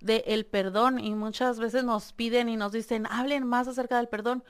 del 0.00 0.22
el 0.26 0.46
perdón 0.46 0.98
y 0.98 1.14
muchas 1.14 1.58
veces 1.60 1.84
nos 1.84 2.14
piden 2.14 2.48
y 2.48 2.56
nos 2.56 2.72
dicen, 2.72 3.06
hablen 3.10 3.46
más 3.46 3.68
acerca 3.68 3.98
del 3.98 4.08
perdón. 4.08 4.42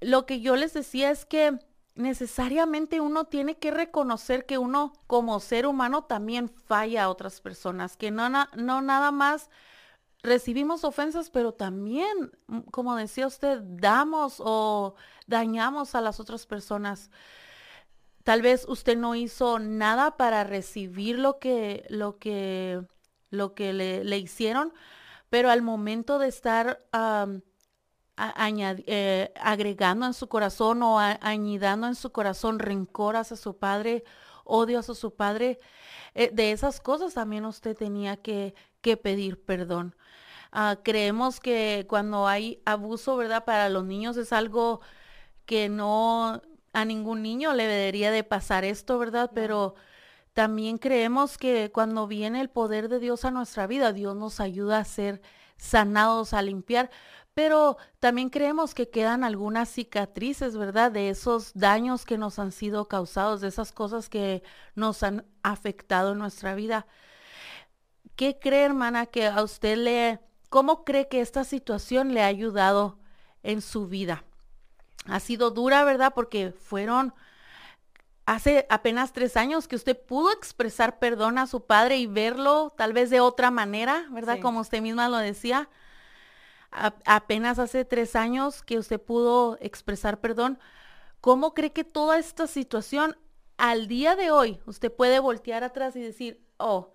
Lo 0.00 0.26
que 0.26 0.40
yo 0.40 0.56
les 0.56 0.74
decía 0.74 1.12
es 1.12 1.24
que 1.24 1.58
necesariamente 1.94 3.00
uno 3.00 3.26
tiene 3.26 3.58
que 3.58 3.70
reconocer 3.70 4.46
que 4.46 4.58
uno 4.58 4.92
como 5.06 5.40
ser 5.40 5.66
humano 5.66 6.04
también 6.04 6.48
falla 6.48 7.04
a 7.04 7.08
otras 7.10 7.40
personas, 7.40 7.96
que 7.96 8.10
no, 8.10 8.28
no 8.30 8.82
nada 8.82 9.10
más 9.10 9.50
recibimos 10.22 10.84
ofensas, 10.84 11.30
pero 11.30 11.52
también, 11.52 12.32
mm, 12.46 12.60
como 12.70 12.96
decía 12.96 13.26
usted, 13.26 13.60
damos 13.62 14.36
o 14.38 14.94
dañamos 15.26 15.94
a 15.94 16.00
las 16.00 16.20
otras 16.20 16.46
personas. 16.46 17.10
Tal 18.24 18.40
vez 18.40 18.64
usted 18.68 18.96
no 18.96 19.14
hizo 19.14 19.58
nada 19.58 20.16
para 20.16 20.44
recibir 20.44 21.18
lo 21.18 21.38
que, 21.38 21.84
lo 21.88 22.18
que, 22.18 22.82
lo 23.30 23.54
que 23.54 23.72
le, 23.72 24.04
le 24.04 24.18
hicieron, 24.18 24.72
pero 25.28 25.50
al 25.50 25.62
momento 25.62 26.18
de 26.18 26.28
estar 26.28 26.78
eh, 28.46 29.32
agregando 29.40 30.06
en 30.06 30.14
su 30.14 30.28
corazón 30.28 30.82
o 30.82 30.98
añidando 30.98 31.86
en 31.86 31.94
su 31.94 32.12
corazón 32.12 32.58
rencor 32.58 33.16
hacia 33.16 33.36
su 33.36 33.56
padre, 33.56 34.04
odio 34.44 34.78
hacia 34.78 34.94
su 34.94 35.14
padre, 35.14 35.60
eh, 36.14 36.30
de 36.32 36.52
esas 36.52 36.80
cosas 36.80 37.14
también 37.14 37.44
usted 37.44 37.76
tenía 37.76 38.16
que, 38.16 38.54
que 38.80 38.96
pedir 38.96 39.42
perdón. 39.44 39.96
Ah, 40.52 40.78
creemos 40.82 41.40
que 41.40 41.86
cuando 41.88 42.28
hay 42.28 42.60
abuso, 42.66 43.16
¿verdad? 43.16 43.44
Para 43.44 43.68
los 43.70 43.84
niños 43.84 44.16
es 44.18 44.32
algo 44.32 44.80
que 45.46 45.68
no 45.68 46.42
a 46.72 46.84
ningún 46.84 47.22
niño 47.22 47.54
le 47.54 47.66
debería 47.66 48.10
de 48.10 48.24
pasar 48.24 48.64
esto, 48.64 48.98
¿verdad? 48.98 49.30
Pero 49.34 49.74
también 50.34 50.78
creemos 50.78 51.38
que 51.38 51.70
cuando 51.72 52.06
viene 52.06 52.40
el 52.40 52.50
poder 52.50 52.88
de 52.88 52.98
Dios 52.98 53.24
a 53.24 53.30
nuestra 53.30 53.66
vida, 53.66 53.92
Dios 53.92 54.16
nos 54.16 54.40
ayuda 54.40 54.78
a 54.78 54.84
ser 54.84 55.22
sanados, 55.56 56.34
a 56.34 56.42
limpiar, 56.42 56.90
pero 57.34 57.78
también 57.98 58.28
creemos 58.28 58.74
que 58.74 58.90
quedan 58.90 59.24
algunas 59.24 59.70
cicatrices, 59.70 60.56
¿verdad? 60.56 60.92
De 60.92 61.08
esos 61.08 61.52
daños 61.54 62.04
que 62.04 62.18
nos 62.18 62.38
han 62.38 62.52
sido 62.52 62.88
causados, 62.88 63.40
de 63.40 63.48
esas 63.48 63.72
cosas 63.72 64.08
que 64.08 64.42
nos 64.74 65.02
han 65.02 65.24
afectado 65.42 66.12
en 66.12 66.18
nuestra 66.18 66.54
vida. 66.54 66.86
¿Qué 68.16 68.38
cree, 68.38 68.64
hermana, 68.64 69.06
que 69.06 69.26
a 69.26 69.42
usted 69.42 69.78
le, 69.78 70.20
cómo 70.50 70.84
cree 70.84 71.08
que 71.08 71.20
esta 71.20 71.44
situación 71.44 72.12
le 72.12 72.22
ha 72.22 72.26
ayudado 72.26 72.98
en 73.42 73.62
su 73.62 73.88
vida? 73.88 74.24
Ha 75.06 75.18
sido 75.18 75.50
dura, 75.50 75.84
¿verdad? 75.84 76.12
Porque 76.14 76.52
fueron 76.52 77.14
hace 78.26 78.66
apenas 78.68 79.12
tres 79.12 79.38
años 79.38 79.66
que 79.68 79.76
usted 79.76 79.98
pudo 79.98 80.30
expresar 80.32 80.98
perdón 80.98 81.38
a 81.38 81.46
su 81.46 81.64
padre 81.64 81.96
y 81.96 82.06
verlo 82.06 82.74
tal 82.76 82.92
vez 82.92 83.08
de 83.08 83.20
otra 83.20 83.50
manera, 83.50 84.06
¿verdad? 84.10 84.38
Como 84.40 84.60
usted 84.60 84.82
misma 84.82 85.08
lo 85.08 85.16
decía. 85.16 85.70
Apenas 86.72 87.58
hace 87.58 87.84
tres 87.84 88.16
años 88.16 88.62
que 88.62 88.78
usted 88.78 89.00
pudo 89.00 89.58
expresar 89.60 90.20
perdón. 90.20 90.58
¿Cómo 91.20 91.54
cree 91.54 91.72
que 91.72 91.84
toda 91.84 92.18
esta 92.18 92.46
situación 92.46 93.16
al 93.56 93.86
día 93.86 94.16
de 94.16 94.30
hoy 94.30 94.60
usted 94.66 94.92
puede 94.92 95.20
voltear 95.20 95.62
atrás 95.62 95.94
y 95.94 96.00
decir, 96.00 96.44
oh, 96.56 96.94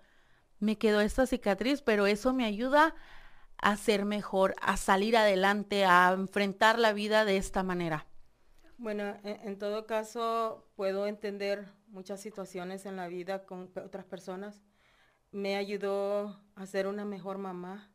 me 0.58 0.76
quedó 0.76 1.00
esta 1.00 1.26
cicatriz, 1.26 1.82
pero 1.82 2.06
eso 2.06 2.34
me 2.34 2.44
ayuda 2.44 2.94
a 3.56 3.76
ser 3.76 4.04
mejor, 4.04 4.54
a 4.60 4.76
salir 4.76 5.16
adelante, 5.16 5.84
a 5.84 6.12
enfrentar 6.12 6.78
la 6.78 6.92
vida 6.92 7.24
de 7.24 7.36
esta 7.36 7.62
manera? 7.62 8.06
Bueno, 8.76 9.16
en, 9.24 9.58
todo 9.58 9.86
caso, 9.86 10.68
puedo 10.76 11.06
entender 11.06 11.66
muchas 11.88 12.20
situaciones 12.20 12.86
en 12.86 12.96
la 12.96 13.08
vida 13.08 13.44
con 13.44 13.70
otras 13.84 14.04
personas. 14.04 14.62
Me 15.32 15.56
ayudó 15.56 16.40
a 16.54 16.66
ser 16.66 16.86
una 16.86 17.04
mejor 17.04 17.38
mamá, 17.38 17.90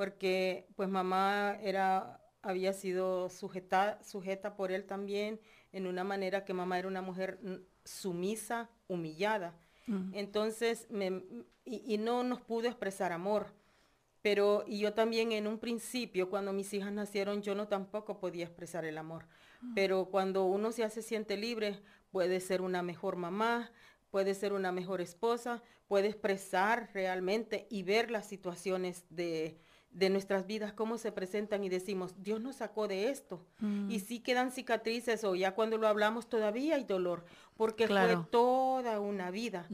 porque 0.00 0.66
pues 0.76 0.88
mamá 0.88 1.58
era, 1.60 2.22
había 2.40 2.72
sido 2.72 3.28
sujeta, 3.28 4.02
sujeta 4.02 4.56
por 4.56 4.72
él 4.72 4.86
también, 4.86 5.38
en 5.72 5.86
una 5.86 6.04
manera 6.04 6.46
que 6.46 6.54
mamá 6.54 6.78
era 6.78 6.88
una 6.88 7.02
mujer 7.02 7.38
sumisa, 7.84 8.70
humillada. 8.88 9.54
Mm. 9.86 10.14
Entonces, 10.14 10.86
me, 10.88 11.22
y, 11.66 11.82
y 11.86 11.98
no 11.98 12.22
nos 12.22 12.40
pudo 12.40 12.66
expresar 12.66 13.12
amor. 13.12 13.52
Pero 14.22 14.64
y 14.66 14.78
yo 14.78 14.94
también 14.94 15.32
en 15.32 15.46
un 15.46 15.58
principio, 15.58 16.30
cuando 16.30 16.54
mis 16.54 16.72
hijas 16.72 16.92
nacieron, 16.92 17.42
yo 17.42 17.54
no 17.54 17.68
tampoco 17.68 18.20
podía 18.20 18.46
expresar 18.46 18.86
el 18.86 18.96
amor. 18.96 19.26
Pero 19.74 20.06
cuando 20.06 20.46
uno 20.46 20.70
ya 20.70 20.88
se 20.88 21.02
siente 21.02 21.36
libre, 21.36 21.78
puede 22.10 22.40
ser 22.40 22.62
una 22.62 22.82
mejor 22.82 23.16
mamá, 23.16 23.70
puede 24.10 24.34
ser 24.34 24.54
una 24.54 24.72
mejor 24.72 25.02
esposa, 25.02 25.62
puede 25.88 26.08
expresar 26.08 26.88
realmente 26.94 27.66
y 27.68 27.82
ver 27.82 28.10
las 28.10 28.26
situaciones 28.26 29.04
de, 29.10 29.60
nuestras 29.92 30.46
vidas, 30.46 30.72
cómo 30.72 30.98
se 30.98 31.12
presentan 31.12 31.64
y 31.64 31.68
decimos, 31.68 32.14
Dios 32.22 32.40
nos 32.40 32.56
sacó 32.56 32.88
de 32.88 33.10
esto. 33.10 33.44
Y 33.60 33.64
mm. 33.64 34.00
sí 34.00 34.20
quedan 34.20 34.52
cicatrices 34.52 35.24
o 35.24 35.34
ya 35.34 35.54
cuando 35.54 35.78
lo 35.78 35.88
hablamos 35.88 36.28
todavía 36.28 36.76
hay 36.76 36.84
dolor, 36.84 37.24
porque 37.56 37.86
fue 37.86 38.16
toda 38.30 39.00
una 39.00 39.30
vida. 39.30 39.68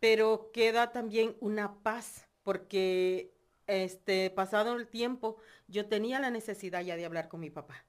Pero 0.00 0.50
queda 0.52 0.92
también 0.92 1.36
una 1.40 1.74
paz, 1.82 2.26
porque 2.42 3.34
este, 3.66 4.30
pasado 4.30 4.76
el 4.76 4.88
tiempo, 4.88 5.36
yo 5.68 5.86
tenía 5.86 6.18
la 6.18 6.30
necesidad 6.30 6.82
ya 6.82 6.96
de 6.96 7.04
hablar 7.04 7.28
con 7.28 7.40
mi 7.40 7.50
papá. 7.50 7.84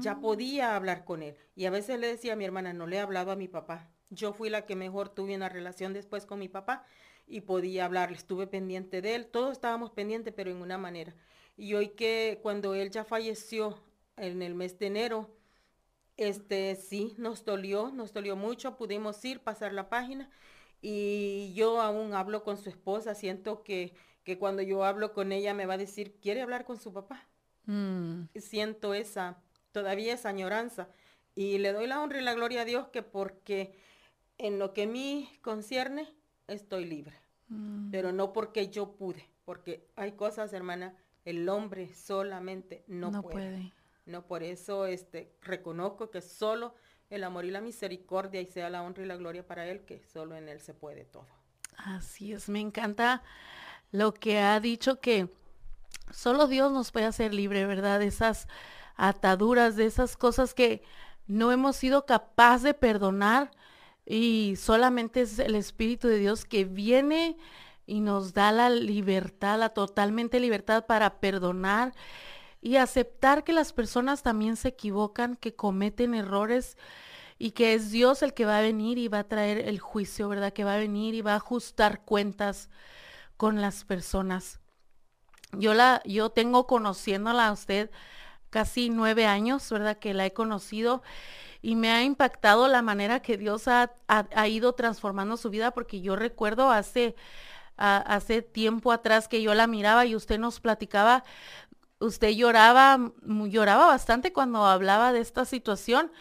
Ya 0.00 0.14
mm. 0.14 0.20
podía 0.20 0.76
hablar 0.76 1.04
con 1.04 1.22
él. 1.22 1.36
Y 1.56 1.64
a 1.64 1.70
veces 1.70 1.98
le 1.98 2.06
decía 2.06 2.34
a 2.34 2.36
mi 2.36 2.44
hermana, 2.44 2.72
no 2.72 2.86
le 2.86 2.96
he 2.96 3.00
hablado 3.00 3.32
a 3.32 3.36
mi 3.36 3.48
papá. 3.48 3.90
Yo 4.10 4.32
fui 4.32 4.50
la 4.50 4.66
que 4.66 4.76
mejor 4.76 5.08
tuve 5.08 5.34
una 5.34 5.48
relación 5.48 5.92
después 5.92 6.26
con 6.26 6.38
mi 6.38 6.48
papá 6.48 6.84
y 7.26 7.42
podía 7.42 7.84
hablarle. 7.84 8.16
Estuve 8.16 8.46
pendiente 8.46 9.02
de 9.02 9.14
él. 9.14 9.26
Todos 9.26 9.52
estábamos 9.52 9.90
pendientes, 9.90 10.32
pero 10.34 10.50
en 10.50 10.58
una 10.58 10.78
manera. 10.78 11.14
Y 11.56 11.74
hoy 11.74 11.88
que 11.88 12.40
cuando 12.42 12.74
él 12.74 12.90
ya 12.90 13.04
falleció 13.04 13.78
en 14.16 14.42
el 14.42 14.54
mes 14.54 14.78
de 14.78 14.86
enero, 14.86 15.30
este 16.16 16.76
sí, 16.76 17.14
nos 17.18 17.44
dolió, 17.44 17.90
nos 17.90 18.12
dolió 18.12 18.36
mucho. 18.36 18.76
Pudimos 18.76 19.24
ir, 19.24 19.40
pasar 19.40 19.72
la 19.72 19.88
página. 19.88 20.30
Y 20.80 21.52
yo 21.54 21.80
aún 21.80 22.14
hablo 22.14 22.44
con 22.44 22.58
su 22.58 22.68
esposa. 22.68 23.14
Siento 23.14 23.62
que, 23.62 23.94
que 24.22 24.38
cuando 24.38 24.62
yo 24.62 24.84
hablo 24.84 25.12
con 25.12 25.32
ella 25.32 25.54
me 25.54 25.66
va 25.66 25.74
a 25.74 25.78
decir, 25.78 26.16
¿quiere 26.20 26.42
hablar 26.42 26.64
con 26.64 26.78
su 26.78 26.92
papá? 26.92 27.26
Mm. 27.66 28.24
Siento 28.36 28.94
esa 28.94 29.40
todavía 29.74 30.14
esa 30.14 30.30
añoranza. 30.30 30.88
Y 31.34 31.58
le 31.58 31.72
doy 31.72 31.86
la 31.86 32.00
honra 32.00 32.20
y 32.20 32.24
la 32.24 32.32
gloria 32.32 32.62
a 32.62 32.64
Dios 32.64 32.88
que 32.88 33.02
porque 33.02 33.74
en 34.38 34.58
lo 34.58 34.72
que 34.72 34.82
a 34.84 34.86
mí 34.86 35.30
concierne, 35.42 36.12
estoy 36.46 36.84
libre. 36.84 37.18
Mm. 37.48 37.90
Pero 37.90 38.12
no 38.12 38.32
porque 38.32 38.68
yo 38.68 38.96
pude, 38.96 39.28
porque 39.44 39.86
hay 39.96 40.12
cosas, 40.12 40.52
hermana, 40.52 40.94
el 41.24 41.48
hombre 41.48 41.94
solamente 41.94 42.84
no, 42.86 43.22
puede. 43.22 43.72
No 44.06 44.26
por 44.26 44.42
eso 44.42 44.86
este, 44.86 45.34
reconozco 45.42 46.10
que 46.10 46.20
solo 46.20 46.74
el 47.10 47.24
amor 47.24 47.44
y 47.44 47.50
la 47.50 47.60
misericordia 47.60 48.40
y 48.40 48.46
sea 48.46 48.70
la 48.70 48.82
honra 48.82 49.04
y 49.04 49.06
la 49.06 49.16
gloria 49.16 49.46
para 49.46 49.66
Él, 49.66 49.84
que 49.84 50.02
solo 50.12 50.36
en 50.36 50.48
Él 50.48 50.60
se 50.60 50.74
puede 50.74 51.04
todo. 51.04 51.26
Así 51.76 52.32
es, 52.32 52.48
me 52.48 52.60
encanta 52.60 53.22
lo 53.90 54.14
que 54.14 54.38
ha 54.40 54.58
dicho 54.60 55.00
que 55.00 55.28
solo 56.10 56.46
Dios 56.46 56.72
nos 56.72 56.92
puede 56.92 57.06
hacer 57.06 57.32
libre, 57.34 57.66
¿verdad? 57.66 58.02
Esas 58.02 58.48
ataduras, 58.96 59.76
de 59.76 59.86
esas 59.86 60.16
cosas 60.16 60.54
que 60.54 60.82
no 61.26 61.52
hemos 61.52 61.76
sido 61.76 62.04
capaz 62.06 62.62
de 62.62 62.74
perdonar 62.74 63.50
y 64.06 64.56
solamente 64.56 65.22
es 65.22 65.38
el 65.38 65.54
Espíritu 65.54 66.08
de 66.08 66.18
Dios 66.18 66.44
que 66.44 66.64
viene 66.64 67.36
y 67.86 68.00
nos 68.00 68.34
da 68.34 68.52
la 68.52 68.70
libertad, 68.70 69.58
la 69.58 69.70
totalmente 69.70 70.40
libertad 70.40 70.86
para 70.86 71.20
perdonar 71.20 71.94
y 72.60 72.76
aceptar 72.76 73.44
que 73.44 73.52
las 73.52 73.72
personas 73.72 74.22
también 74.22 74.56
se 74.56 74.68
equivocan, 74.68 75.36
que 75.36 75.54
cometen 75.54 76.14
errores 76.14 76.76
y 77.38 77.50
que 77.50 77.74
es 77.74 77.90
Dios 77.90 78.22
el 78.22 78.32
que 78.32 78.46
va 78.46 78.58
a 78.58 78.62
venir 78.62 78.96
y 78.98 79.08
va 79.08 79.20
a 79.20 79.28
traer 79.28 79.68
el 79.68 79.80
juicio, 79.80 80.28
¿verdad? 80.28 80.52
Que 80.52 80.64
va 80.64 80.74
a 80.74 80.78
venir 80.78 81.14
y 81.14 81.20
va 81.20 81.32
a 81.32 81.36
ajustar 81.36 82.04
cuentas 82.04 82.70
con 83.36 83.60
las 83.60 83.84
personas. 83.84 84.60
Yo 85.52 85.74
la, 85.74 86.00
yo 86.04 86.30
tengo 86.30 86.66
conociéndola 86.66 87.48
a 87.48 87.52
usted 87.52 87.90
casi 88.54 88.88
nueve 88.88 89.26
años, 89.26 89.68
¿verdad? 89.68 89.98
Que 89.98 90.14
la 90.14 90.26
he 90.26 90.32
conocido 90.32 91.02
y 91.60 91.74
me 91.74 91.90
ha 91.90 92.04
impactado 92.04 92.68
la 92.68 92.82
manera 92.82 93.18
que 93.18 93.36
Dios 93.36 93.66
ha, 93.66 93.90
ido 94.46 94.74
transformando 94.74 95.36
su 95.36 95.50
vida, 95.50 95.72
porque 95.72 96.00
yo 96.00 96.14
recuerdo 96.14 96.70
hace, 96.70 97.16
hace 97.76 98.42
tiempo 98.42 98.92
atrás 98.92 99.26
que 99.26 99.42
yo 99.42 99.54
la 99.54 99.66
miraba 99.66 100.06
y 100.06 100.14
usted 100.14 100.38
nos 100.38 100.60
platicaba, 100.60 101.24
usted 101.98 102.30
lloraba, 102.30 103.10
lloraba 103.26 103.86
bastante 103.86 104.32
cuando 104.32 104.64
hablaba 104.64 105.12
de 105.12 105.18
esta 105.18 105.44
situación. 105.44 106.12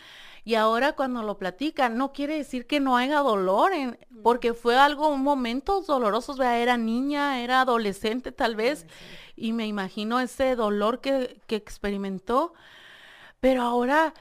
Y 0.43 0.55
ahora 0.55 0.93
cuando 0.93 1.21
lo 1.21 1.37
platican, 1.37 1.97
no 1.97 2.13
quiere 2.13 2.35
decir 2.35 2.65
que 2.65 2.79
no 2.79 2.97
haya 2.97 3.19
dolor, 3.19 3.73
en, 3.73 3.99
porque 4.23 4.55
fue 4.55 4.75
algo, 4.75 5.15
momentos 5.17 5.85
dolorosos, 5.85 6.39
era 6.39 6.77
niña, 6.77 7.41
era 7.43 7.61
adolescente 7.61 8.31
tal 8.31 8.55
vez, 8.55 8.87
y 9.35 9.53
me 9.53 9.67
imagino 9.67 10.19
ese 10.19 10.55
dolor 10.55 11.01
que, 11.01 11.41
que 11.47 11.55
experimentó, 11.55 12.53
pero 13.39 13.63
ahora 13.63 14.13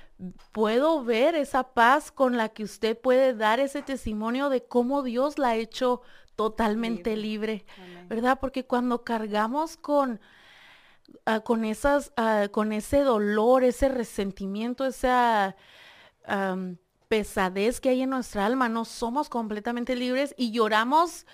puedo 0.53 1.05
ver 1.05 1.35
esa 1.35 1.75
paz 1.75 2.11
con 2.11 2.37
la 2.37 2.48
que 2.48 2.64
usted 2.64 2.98
puede 2.98 3.35
dar 3.35 3.61
ese 3.61 3.83
testimonio 3.83 4.48
de 4.48 4.64
cómo 4.64 5.03
Dios 5.03 5.38
la 5.38 5.51
ha 5.51 5.57
hecho 5.57 6.03
totalmente 6.37 7.16
libre, 7.16 7.64
¿verdad? 8.09 8.38
Porque 8.40 8.64
cuando 8.64 9.05
cargamos 9.05 9.77
con, 9.77 10.20
ah, 11.27 11.40
con, 11.40 11.64
esas, 11.64 12.12
ah, 12.16 12.48
con 12.51 12.72
ese 12.72 13.01
dolor, 13.01 13.64
ese 13.64 13.88
resentimiento, 13.88 14.87
esa 14.87 15.57
pesadez 17.09 17.81
que 17.81 17.88
hay 17.88 18.03
en 18.03 18.11
nuestra 18.11 18.46
alma, 18.46 18.68
no 18.68 18.85
somos 18.85 19.29
completamente 19.29 19.96
libres 19.96 20.35
y 20.38 20.53
lloramos 20.53 21.27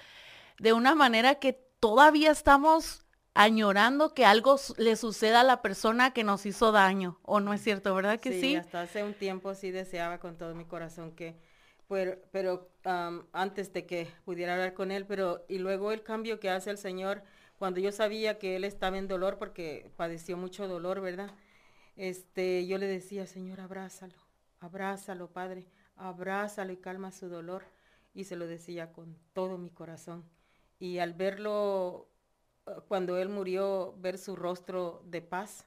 de 0.58 0.72
una 0.72 0.94
manera 0.94 1.36
que 1.36 1.52
todavía 1.52 2.30
estamos 2.30 3.04
añorando 3.38 4.14
que 4.14 4.24
algo 4.24 4.56
le 4.78 4.96
suceda 4.96 5.42
a 5.42 5.44
la 5.44 5.62
persona 5.62 6.12
que 6.12 6.24
nos 6.24 6.44
hizo 6.44 6.72
daño, 6.72 7.20
¿o 7.22 7.38
no 7.38 7.52
es 7.52 7.62
cierto, 7.62 7.94
verdad 7.94 8.18
que 8.18 8.32
sí? 8.32 8.40
Sí, 8.40 8.56
hasta 8.56 8.80
hace 8.80 9.04
un 9.04 9.14
tiempo 9.14 9.54
sí 9.54 9.70
deseaba 9.70 10.18
con 10.18 10.36
todo 10.36 10.56
mi 10.56 10.64
corazón 10.64 11.12
que, 11.12 11.36
pero, 11.86 12.18
pero 12.32 12.68
antes 13.32 13.72
de 13.72 13.86
que 13.86 14.08
pudiera 14.24 14.54
hablar 14.54 14.74
con 14.74 14.90
él, 14.90 15.06
pero 15.06 15.44
y 15.48 15.58
luego 15.58 15.92
el 15.92 16.02
cambio 16.02 16.40
que 16.40 16.50
hace 16.50 16.70
el 16.70 16.78
Señor, 16.78 17.22
cuando 17.60 17.78
yo 17.78 17.92
sabía 17.92 18.40
que 18.40 18.56
él 18.56 18.64
estaba 18.64 18.98
en 18.98 19.06
dolor 19.06 19.38
porque 19.38 19.88
padeció 19.96 20.36
mucho 20.36 20.66
dolor, 20.66 21.00
¿verdad? 21.00 21.30
Este, 21.94 22.66
yo 22.66 22.76
le 22.78 22.86
decía, 22.86 23.24
Señor, 23.26 23.60
abrázalo, 23.60 24.18
abrázalo, 24.58 25.28
Padre, 25.30 25.68
abrázalo 25.94 26.72
y 26.72 26.76
calma 26.78 27.12
su 27.12 27.28
dolor. 27.28 27.62
Y 28.14 28.24
se 28.24 28.34
lo 28.34 28.48
decía 28.48 28.90
con 28.92 29.16
todo 29.32 29.58
mi 29.58 29.70
corazón. 29.70 30.24
Y 30.80 30.98
al 30.98 31.12
verlo, 31.12 32.08
cuando 32.88 33.18
él 33.18 33.28
murió, 33.28 33.94
ver 33.98 34.18
su 34.18 34.36
rostro 34.36 35.02
de 35.04 35.22
paz, 35.22 35.66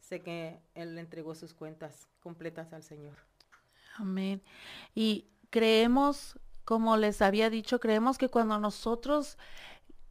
sé 0.00 0.22
que 0.22 0.58
Él 0.74 0.98
entregó 0.98 1.34
sus 1.34 1.52
cuentas 1.52 2.08
completas 2.20 2.72
al 2.72 2.82
Señor. 2.82 3.16
Amén. 3.96 4.42
Y 4.94 5.26
creemos, 5.50 6.38
como 6.64 6.96
les 6.96 7.20
había 7.20 7.50
dicho, 7.50 7.78
creemos 7.78 8.16
que 8.16 8.28
cuando 8.28 8.58
nosotros 8.58 9.36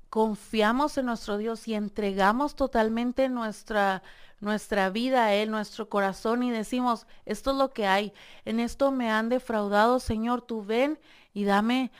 confiamos 0.10 0.98
en 0.98 1.08
nuestro 1.08 1.38
Dios 1.38 1.68
y 1.68 1.74
entregamos 1.74 2.56
totalmente 2.56 3.28
nuestra 3.30 4.04
nuestra 4.40 4.90
vida 4.92 5.26
a 5.26 5.34
Él, 5.34 5.50
nuestro 5.50 5.90
corazón 5.90 6.44
y 6.44 6.52
decimos, 6.52 7.08
esto 7.26 7.52
es 7.52 7.58
lo 7.58 7.74
que 7.74 7.88
hay, 7.88 8.14
en 8.46 8.60
esto 8.60 8.92
me 8.92 9.10
han 9.10 9.30
defraudado, 9.30 10.00
Señor, 10.00 10.44
tú 10.44 10.64
ven 10.64 11.00
y 11.34 11.46
dame 11.46 11.92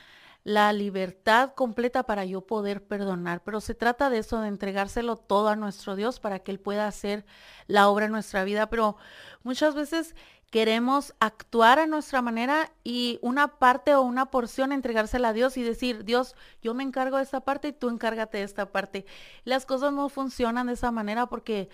la 0.48 0.72
libertad 0.72 1.52
completa 1.52 2.04
para 2.04 2.24
yo 2.24 2.40
poder 2.40 2.82
perdonar. 2.82 3.42
Pero 3.44 3.60
se 3.60 3.74
trata 3.74 4.08
de 4.08 4.16
eso, 4.16 4.40
de 4.40 4.48
entregárselo 4.48 5.16
todo 5.16 5.48
a 5.48 5.56
nuestro 5.56 5.94
Dios 5.94 6.20
para 6.20 6.38
que 6.38 6.50
Él 6.50 6.58
pueda 6.58 6.86
hacer 6.86 7.26
la 7.66 7.90
obra 7.90 8.06
en 8.06 8.12
nuestra 8.12 8.44
vida. 8.44 8.70
Pero 8.70 8.96
muchas 9.42 9.74
veces 9.74 10.16
queremos 10.50 11.14
actuar 11.20 11.78
a 11.78 11.86
nuestra 11.86 12.22
manera 12.22 12.70
y 12.82 13.18
una 13.22 13.58
parte 13.58 13.94
o 13.94 14.02
una 14.02 14.26
porción 14.26 14.72
entregársela 14.72 15.28
a 15.28 15.32
Dios 15.32 15.56
y 15.56 15.62
decir, 15.62 16.04
Dios, 16.04 16.34
yo 16.62 16.74
me 16.74 16.82
encargo 16.82 17.18
de 17.18 17.22
esta 17.22 17.40
parte 17.40 17.68
y 17.68 17.72
tú 17.72 17.90
encárgate 17.90 18.38
de 18.38 18.44
esta 18.44 18.72
parte. 18.72 19.04
Las 19.44 19.66
cosas 19.66 19.92
no 19.92 20.08
funcionan 20.08 20.68
de 20.68 20.72
esa 20.72 20.90
manera 20.90 21.26
porque 21.26 21.68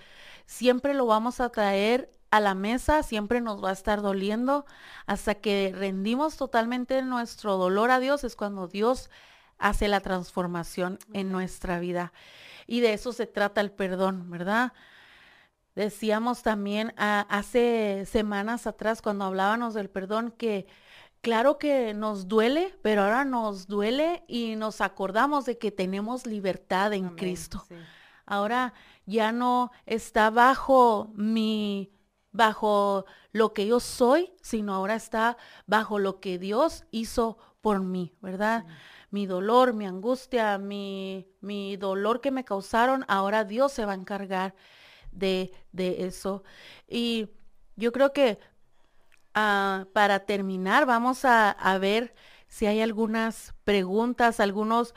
siempre 0.47 0.95
lo 0.95 1.07
vamos 1.07 1.41
a 1.41 1.51
traer 1.51 2.11
a 2.31 2.41
la 2.41 2.55
mesa, 2.57 3.05
siempre 3.05 3.41
nos 3.41 3.63
va 3.63 3.71
a 3.71 3.75
estar 3.75 4.03
doliendo 4.03 4.67
hasta 5.07 5.37
que 5.37 5.73
rendimos 5.75 6.37
totalmente 6.37 7.01
nuestro 7.03 7.57
dolor 7.57 7.93
a 7.93 8.01
Dios, 8.01 8.25
es 8.25 8.35
cuando 8.35 8.67
Dios 8.67 9.09
hace 9.59 9.87
la 9.87 10.01
transformación 10.01 10.99
en 11.13 11.31
nuestra 11.31 11.79
vida. 11.79 12.13
Y 12.67 12.81
de 12.81 12.95
eso 12.95 13.13
se 13.13 13.27
trata 13.27 13.61
el 13.61 13.71
perdón, 13.71 14.31
¿verdad? 14.31 14.73
Decíamos 15.75 16.43
también 16.43 16.95
hace 16.97 18.05
semanas 18.07 18.67
atrás 18.67 19.03
cuando 19.03 19.25
hablábamos 19.25 19.75
del 19.75 19.91
perdón 19.91 20.31
que 20.31 20.67
claro 21.21 21.59
que 21.59 21.95
nos 21.95 22.29
duele, 22.29 22.79
pero 22.83 23.03
ahora 23.03 23.25
nos 23.25 23.67
duele 23.67 24.23
y 24.29 24.55
nos 24.55 24.81
acordamos 24.81 25.47
de 25.47 25.59
que 25.59 25.73
tenemos 25.73 26.27
libertad 26.27 26.93
en 26.93 27.17
Cristo. 27.17 27.67
Ahora 28.25 28.73
ya 29.05 29.33
no 29.33 29.73
está 29.85 30.31
bajo 30.31 31.11
mi 31.15 31.91
bajo 32.31 33.05
lo 33.33 33.53
que 33.53 33.67
yo 33.67 33.81
soy, 33.81 34.33
sino 34.43 34.75
ahora 34.75 34.97
está 34.97 35.37
bajo 35.67 35.99
lo 35.99 36.21
que 36.21 36.39
Dios 36.39 36.85
hizo 36.91 37.39
por 37.61 37.81
mí, 37.81 38.13
¿verdad? 38.21 38.65
Mi 39.11 39.27
dolor, 39.27 39.73
mi 39.73 39.87
angustia, 39.87 40.59
mi, 40.59 41.29
mi 41.41 41.77
dolor 41.77 42.21
que 42.21 42.33
me 42.33 42.45
causaron, 42.45 43.05
ahora 43.07 43.45
Dios 43.45 43.73
se 43.73 43.85
va 43.85 43.93
a 43.93 43.97
encargar 43.97 44.55
de, 45.14 45.53
eso. 45.77 46.42
Y 46.88 47.29
yo 47.77 47.92
creo 47.92 48.12
que 48.12 48.38
ah, 49.35 49.87
para 49.92 50.20
terminar 50.20 50.87
vamos 50.87 51.24
a, 51.24 51.79
ver 51.81 52.14
si 52.48 52.66
hay 52.66 52.81
algunas 52.81 53.55
preguntas, 53.64 54.40
algunos 54.40 54.94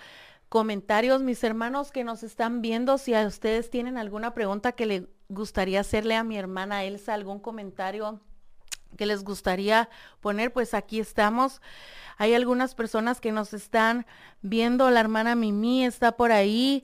comentarios, 0.50 1.22
mis 1.22 1.44
hermanos 1.44 1.92
que 1.92 2.04
nos 2.04 2.24
están 2.24 2.62
viendo, 2.62 2.98
si 2.98 3.14
a 3.14 3.26
ustedes 3.26 3.70
tienen 3.70 3.98
alguna 3.98 4.34
pregunta 4.34 4.72
que 4.72 4.86
le 4.86 5.08
gustaría 5.30 5.82
hacerle 5.82 6.16
a 6.16 6.24
mi 6.24 6.38
hermana 6.38 6.84
Elsa, 6.84 7.14
algún 7.14 7.40
comentario 7.40 8.22
que 8.96 9.06
les 9.06 9.24
gustaría 9.24 9.90
poner, 10.22 10.54
pues 10.54 10.74
aquí 10.74 11.00
estamos. 11.00 11.62
Hay 12.18 12.34
algunas 12.34 12.74
personas 12.74 13.20
que 13.20 13.32
nos 13.32 13.54
están 13.54 14.06
viendo, 14.42 14.90
la 14.90 15.02
hermana 15.02 15.36
Mimi 15.36 15.86
está 15.86 16.14
por 16.14 16.32
ahí, 16.32 16.84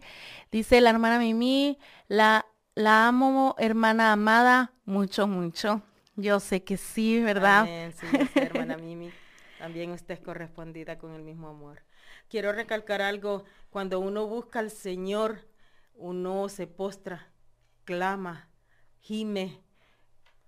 dice 0.52 0.82
la 0.82 0.90
hermana 0.90 1.18
Mimi, 1.18 1.80
la 2.08 2.46
la 2.76 3.08
amo, 3.08 3.56
hermana 3.60 4.14
amada, 4.14 4.74
mucho, 4.86 5.28
mucho. 5.28 5.82
Yo 6.16 6.40
sé 6.40 6.64
que 6.64 6.78
sí, 6.78 7.22
¿verdad? 7.22 7.92
sí, 7.96 8.08
hermana 8.36 8.78
Mimi. 8.82 9.12
También 9.60 9.92
usted 9.92 10.16
es 10.16 10.20
correspondida 10.20 10.98
con 10.98 11.14
el 11.14 11.24
mismo 11.24 11.48
amor. 11.48 11.84
Quiero 12.30 12.52
recalcar 12.52 13.02
algo. 13.02 13.46
Cuando 13.70 14.00
uno 14.00 14.28
busca 14.28 14.60
al 14.60 14.72
Señor, 14.72 15.48
uno 15.96 16.50
se 16.50 16.68
postra, 16.68 17.32
clama, 17.86 18.50
gime, 19.00 19.62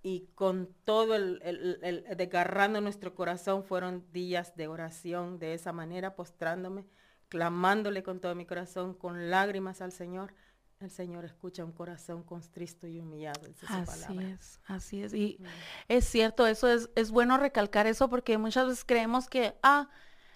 y 0.02 0.28
con 0.34 0.68
todo 0.84 1.16
el, 1.16 1.40
el, 1.42 1.80
el, 1.82 2.16
desgarrando 2.16 2.80
nuestro 2.80 3.14
corazón 3.16 3.64
fueron 3.64 4.04
días 4.12 4.54
de 4.54 4.68
oración 4.68 5.40
de 5.40 5.54
esa 5.54 5.72
manera, 5.72 6.14
postrándome, 6.14 6.86
clamándole 7.28 8.04
con 8.04 8.20
todo 8.20 8.34
mi 8.36 8.46
corazón, 8.46 8.94
con 8.94 9.30
lágrimas 9.30 9.80
al 9.80 9.90
Señor 9.90 10.32
el 10.80 10.90
Señor 10.90 11.24
escucha 11.24 11.64
un 11.64 11.72
corazón 11.72 12.22
constristo 12.22 12.86
y 12.86 13.00
humillado. 13.00 13.40
así 13.66 14.18
es, 14.18 14.60
así 14.66 15.02
es. 15.02 15.14
Y 15.14 15.38
mm. 15.38 15.44
es 15.88 16.04
cierto, 16.04 16.46
eso 16.46 16.68
es, 16.68 16.90
es 16.94 17.10
bueno 17.10 17.38
recalcar 17.38 17.86
eso 17.86 18.10
porque 18.10 18.38
muchas 18.38 18.66
veces 18.66 18.84
creemos 18.84 19.28
que, 19.28 19.56
ah, 19.62 19.88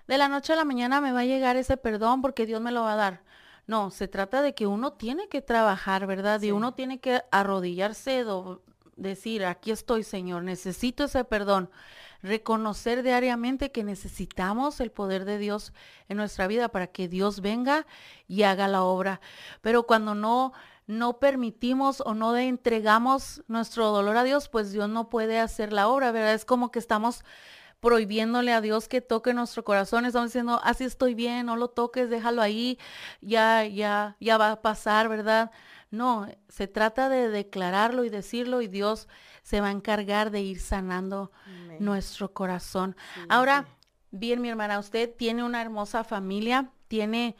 de 0.06 0.18
la 0.18 0.28
noche 0.28 0.52
a 0.52 0.56
la 0.56 0.64
mañana 0.64 1.00
me 1.00 1.12
va 1.12 1.20
a 1.20 1.24
llegar 1.24 1.56
ese 1.56 1.76
perdón 1.76 2.22
porque 2.22 2.46
Dios 2.46 2.60
me 2.60 2.72
lo 2.72 2.82
va 2.82 2.94
a 2.94 2.96
dar. 2.96 3.22
No, 3.66 3.90
se 3.90 4.08
trata 4.08 4.42
de 4.42 4.54
que 4.54 4.66
uno 4.66 4.94
tiene 4.94 5.28
que 5.28 5.42
trabajar, 5.42 6.06
¿verdad? 6.06 6.42
Y 6.42 6.50
uno 6.50 6.74
tiene 6.74 6.98
que 6.98 7.22
arrodillarse, 7.30 8.24
decir, 8.96 9.44
aquí 9.44 9.70
estoy, 9.70 10.02
Señor, 10.02 10.42
necesito 10.42 11.04
ese 11.04 11.24
perdón 11.24 11.70
reconocer 12.22 13.02
diariamente 13.02 13.72
que 13.72 13.84
necesitamos 13.84 14.80
el 14.80 14.90
poder 14.90 15.24
de 15.24 15.38
Dios 15.38 15.72
en 16.08 16.16
nuestra 16.16 16.46
vida 16.46 16.68
para 16.68 16.86
que 16.86 17.08
Dios 17.08 17.40
venga 17.40 17.86
y 18.28 18.42
haga 18.42 18.68
la 18.68 18.82
obra. 18.82 19.20
Pero 19.62 19.84
cuando 19.84 20.14
no 20.14 20.52
no 20.90 21.20
permitimos 21.20 22.02
o 22.04 22.14
no 22.14 22.36
entregamos 22.36 23.44
nuestro 23.46 23.92
dolor 23.92 24.16
a 24.16 24.24
Dios, 24.24 24.48
pues 24.48 24.72
Dios 24.72 24.88
no 24.88 25.08
puede 25.08 25.38
hacer 25.38 25.72
la 25.72 25.86
obra, 25.86 26.10
¿verdad? 26.10 26.34
Es 26.34 26.44
como 26.44 26.72
que 26.72 26.80
estamos 26.80 27.24
prohibiéndole 27.78 28.52
a 28.52 28.60
Dios 28.60 28.88
que 28.88 29.00
toque 29.00 29.32
nuestro 29.32 29.64
corazón, 29.64 30.04
estamos 30.04 30.30
diciendo, 30.30 30.60
así 30.64 30.84
estoy 30.84 31.14
bien, 31.14 31.46
no 31.46 31.56
lo 31.56 31.68
toques, 31.68 32.10
déjalo 32.10 32.42
ahí, 32.42 32.76
ya, 33.20 33.64
ya, 33.64 34.16
ya 34.20 34.36
va 34.36 34.50
a 34.50 34.62
pasar, 34.62 35.08
¿verdad? 35.08 35.52
No, 35.90 36.28
se 36.48 36.68
trata 36.68 37.08
de 37.08 37.28
declararlo 37.28 38.04
y 38.04 38.10
decirlo 38.10 38.62
y 38.62 38.68
Dios 38.68 39.08
se 39.42 39.60
va 39.60 39.68
a 39.68 39.72
encargar 39.72 40.30
de 40.30 40.40
ir 40.40 40.60
sanando 40.60 41.32
nuestro 41.80 42.32
corazón. 42.32 42.96
Ahora, 43.28 43.66
bien, 44.12 44.40
mi 44.40 44.48
hermana, 44.48 44.78
usted 44.78 45.12
tiene 45.12 45.42
una 45.42 45.60
hermosa 45.60 46.04
familia, 46.04 46.70
tiene 46.86 47.36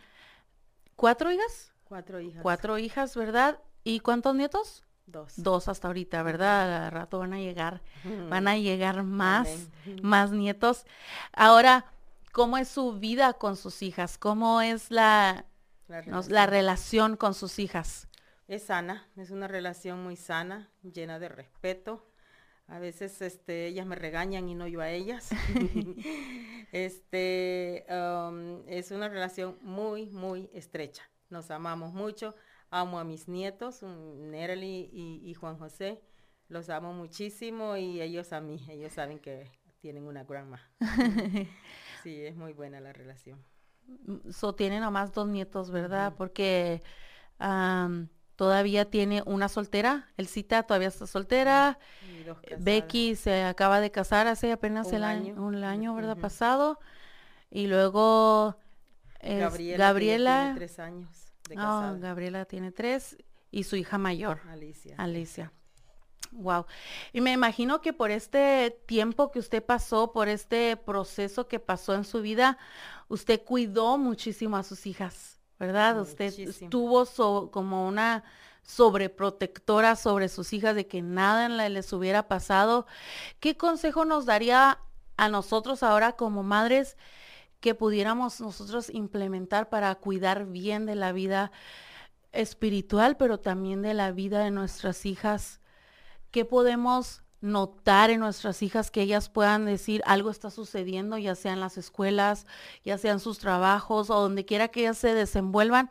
cuatro 0.97 1.31
hijas. 1.31 1.73
Cuatro 1.85 2.21
hijas. 2.21 2.43
Cuatro 2.43 2.79
hijas, 2.79 3.15
¿verdad? 3.17 3.61
¿Y 3.85 4.01
cuántos 4.01 4.35
nietos? 4.35 4.85
Dos. 5.07 5.33
Dos 5.37 5.69
hasta 5.69 5.89
ahorita, 5.89 6.23
¿verdad? 6.23 6.87
Al 6.87 6.93
rato 6.93 7.21
van 7.21 7.33
a 7.33 7.39
llegar, 7.39 7.83
van 8.29 8.49
a 8.49 8.57
llegar 8.57 9.05
más, 9.05 9.69
más 10.03 10.33
nietos. 10.33 10.87
Ahora, 11.33 11.85
¿cómo 12.33 12.59
es 12.59 12.69
su 12.69 12.99
vida 12.99 13.33
con 13.35 13.57
sus 13.57 13.83
hijas? 13.83 14.19
¿Cómo 14.19 14.61
es 14.61 14.91
la, 14.91 15.45
la 15.87 16.47
relación 16.47 17.17
con 17.17 17.35
sus 17.35 17.61
hijas? 17.61 18.09
Es 18.51 18.65
sana, 18.65 19.07
es 19.15 19.31
una 19.31 19.47
relación 19.47 20.03
muy 20.03 20.17
sana, 20.17 20.69
llena 20.83 21.21
de 21.21 21.29
respeto. 21.29 22.05
A 22.67 22.81
veces 22.81 23.23
este, 23.23 23.69
ellas 23.69 23.87
me 23.87 23.95
regañan 23.95 24.49
y 24.49 24.57
no 24.57 24.67
yo 24.67 24.81
a 24.81 24.91
ellas. 24.91 25.31
este, 26.73 27.87
um, 27.89 28.65
es 28.67 28.91
una 28.91 29.09
relación 29.09 29.57
muy, 29.63 30.11
muy 30.11 30.51
estrecha. 30.53 31.09
Nos 31.29 31.53
amamos 31.53 31.93
mucho. 31.93 32.35
Amo 32.71 32.99
a 32.99 33.05
mis 33.05 33.29
nietos, 33.29 33.85
Nerely 33.85 34.91
y, 34.93 35.33
Juan 35.35 35.57
José. 35.57 36.03
Los 36.49 36.71
amo 36.71 36.93
muchísimo 36.93 37.77
y 37.77 38.03
ellos 38.03 38.33
a 38.33 38.41
mí. 38.41 38.67
Ellos 38.69 38.93
saben 38.95 39.21
que 39.21 39.49
tienen 39.79 40.03
una 40.03 40.25
grandma. 40.25 40.61
sí, 42.03 42.21
es 42.21 42.35
muy 42.35 42.53
buena 42.53 42.81
la 42.81 42.93
relación. 42.93 43.45
So, 44.29 44.57
tienen 44.57 44.81
nomás 44.81 45.13
dos 45.13 45.29
nietos, 45.29 45.71
¿verdad? 45.71 46.15
Porque 46.17 46.83
todavía 48.41 48.87
tiene 48.87 49.23
una 49.27 49.51
soltera, 49.51 50.09
el 50.17 50.27
cita 50.27 50.63
todavía 50.63 50.89
está 50.89 51.07
soltera, 51.07 51.79
Becky 52.59 53.15
se 53.15 53.45
acaba 53.45 53.81
de 53.81 53.91
casar 53.91 54.27
hace 54.29 54.51
apenas 54.51 54.87
un 54.87 54.95
el 54.95 55.05
año, 55.05 55.35
un 55.45 55.63
año, 55.63 55.95
¿verdad? 55.95 56.17
Pasado, 56.17 56.81
y 57.51 57.67
luego 57.67 58.57
Gabriela, 59.23 60.55
tiene 60.55 60.55
tres 60.55 60.79
años 60.79 61.11
de 61.51 61.55
casada. 61.55 61.99
Gabriela 61.99 62.47
tiene 62.47 62.73
tres 62.73 63.19
y 63.51 63.65
su 63.65 63.77
hija 63.77 63.99
mayor, 63.99 64.41
Alicia. 64.49 64.95
Alicia. 64.97 65.53
Wow. 66.33 66.65
Y 67.13 67.21
me 67.21 67.33
imagino 67.33 67.83
que 67.83 67.93
por 67.93 68.11
este 68.11 68.75
tiempo 68.87 69.31
que 69.31 69.39
usted 69.39 69.63
pasó, 69.63 70.13
por 70.13 70.29
este 70.29 70.79
proceso 70.79 71.47
que 71.47 71.61
pasó 71.61 71.93
en 71.95 72.05
su 72.05 72.23
vida, 72.23 72.57
usted 73.09 73.43
cuidó 73.45 73.99
muchísimo 73.99 74.57
a 74.57 74.63
sus 74.63 74.87
hijas. 74.87 75.30
¿Verdad? 75.61 76.01
Usted 76.01 76.37
estuvo 76.37 77.51
como 77.53 77.87
una 77.87 78.25
sobreprotectora 78.63 79.95
sobre 79.95 80.29
sus 80.29 80.53
hijas 80.53 80.75
de 80.75 80.89
que 80.89 81.03
nada 81.03 81.49
les 81.69 81.93
hubiera 81.93 82.27
pasado. 82.27 82.87
¿Qué 83.39 83.57
consejo 83.57 84.05
nos 84.05 84.27
daría 84.27 84.81
a 85.17 85.29
nosotros 85.29 85.85
ahora 85.85 86.13
como 86.13 86.43
madres 86.43 86.97
que 87.61 87.77
pudiéramos 87.77 88.41
nosotros 88.41 88.91
implementar 88.91 89.69
para 89.69 89.95
cuidar 89.95 90.47
bien 90.47 90.87
de 90.87 90.97
la 90.97 91.13
vida 91.13 91.53
espiritual, 92.33 93.17
pero 93.17 93.39
también 93.39 93.83
de 93.83 93.95
la 93.95 94.11
vida 94.11 94.43
de 94.43 94.51
nuestras 94.51 95.07
hijas? 95.07 95.61
¿qué 96.31 96.45
podemos 96.45 97.23
notar 97.41 98.11
en 98.11 98.21
nuestras 98.21 98.63
hijas 98.63 98.91
que 98.91 99.03
ellas 99.03 99.29
puedan 99.29 99.65
decir 99.65 100.03
algo 100.05 100.31
está 100.31 100.51
sucediendo, 100.51 101.19
ya 101.19 101.35
sea 101.35 101.53
en 101.53 101.61
las 101.61 101.79
escuelas, 101.79 102.47
ya 102.85 102.99
sea 102.99 103.13
en 103.13 103.21
sus 103.21 103.39
trabajos 103.39 104.11
o 104.11 104.21
donde 104.21 104.45
quiera 104.45 104.69
que 104.69 104.81
ellas 104.81 104.99
se 104.99 105.15
desenvuelvan? 105.15 105.91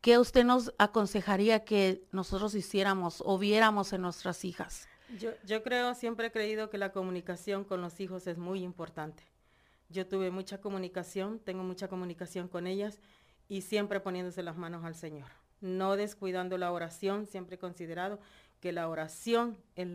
¿Qué 0.00 0.18
usted 0.18 0.44
nos 0.44 0.74
aconsejaría 0.78 1.64
que 1.64 2.04
nosotros 2.10 2.54
hiciéramos 2.54 3.22
o 3.24 3.38
viéramos 3.38 3.92
en 3.92 4.02
nuestras 4.02 4.44
hijas? 4.44 4.88
Yo, 5.18 5.30
yo 5.44 5.62
creo, 5.62 5.94
siempre 5.94 6.26
he 6.26 6.32
creído 6.32 6.70
que 6.70 6.78
la 6.78 6.90
comunicación 6.92 7.64
con 7.64 7.80
los 7.80 8.00
hijos 8.00 8.26
es 8.26 8.38
muy 8.38 8.62
importante. 8.62 9.22
Yo 9.90 10.06
tuve 10.06 10.30
mucha 10.30 10.58
comunicación, 10.58 11.38
tengo 11.38 11.62
mucha 11.62 11.86
comunicación 11.86 12.48
con 12.48 12.66
ellas 12.66 12.98
y 13.48 13.60
siempre 13.60 14.00
poniéndose 14.00 14.42
las 14.42 14.56
manos 14.56 14.84
al 14.84 14.94
Señor. 14.94 15.28
No 15.60 15.96
descuidando 15.96 16.58
la 16.58 16.72
oración, 16.72 17.26
siempre 17.26 17.58
considerado 17.58 18.18
que 18.62 18.70
la 18.70 18.88
oración 18.88 19.58
es 19.74 19.88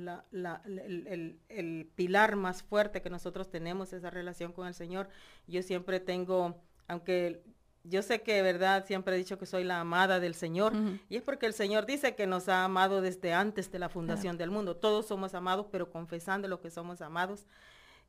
el, 1.50 1.90
pilar 1.96 2.36
más 2.36 2.64
fuerte 2.64 3.02
que 3.02 3.10
nosotros 3.10 3.50
tenemos, 3.50 3.94
esa 3.94 4.10
relación 4.10 4.52
con 4.52 4.68
el 4.68 4.74
Señor. 4.74 5.08
Yo 5.48 5.64
siempre 5.64 6.02
tengo, 6.02 6.62
aunque 6.90 7.44
yo 7.86 8.02
sé 8.02 8.24
que 8.24 8.34
de 8.34 8.42
verdad 8.42 8.86
siempre 8.86 9.16
he 9.16 9.18
dicho 9.18 9.38
que 9.38 9.46
soy 9.46 9.64
la 9.64 9.80
amada 9.80 10.20
del 10.20 10.36
Señor, 10.36 10.74
y 11.08 11.16
es 11.16 11.22
porque 11.22 11.46
el 11.46 11.54
Señor 11.54 11.86
dice 11.86 12.14
que 12.14 12.28
nos 12.28 12.50
ha 12.50 12.66
amado 12.66 13.00
desde 13.00 13.32
antes 13.34 13.72
de 13.72 13.80
la 13.80 13.88
fundación 13.88 14.38
del 14.38 14.52
mundo. 14.52 14.76
Todos 14.76 15.08
somos 15.08 15.34
amados, 15.34 15.68
pero 15.72 15.90
confesando 15.90 16.50
lo 16.50 16.60
que 16.60 16.70
somos 16.70 17.02
amados. 17.02 17.48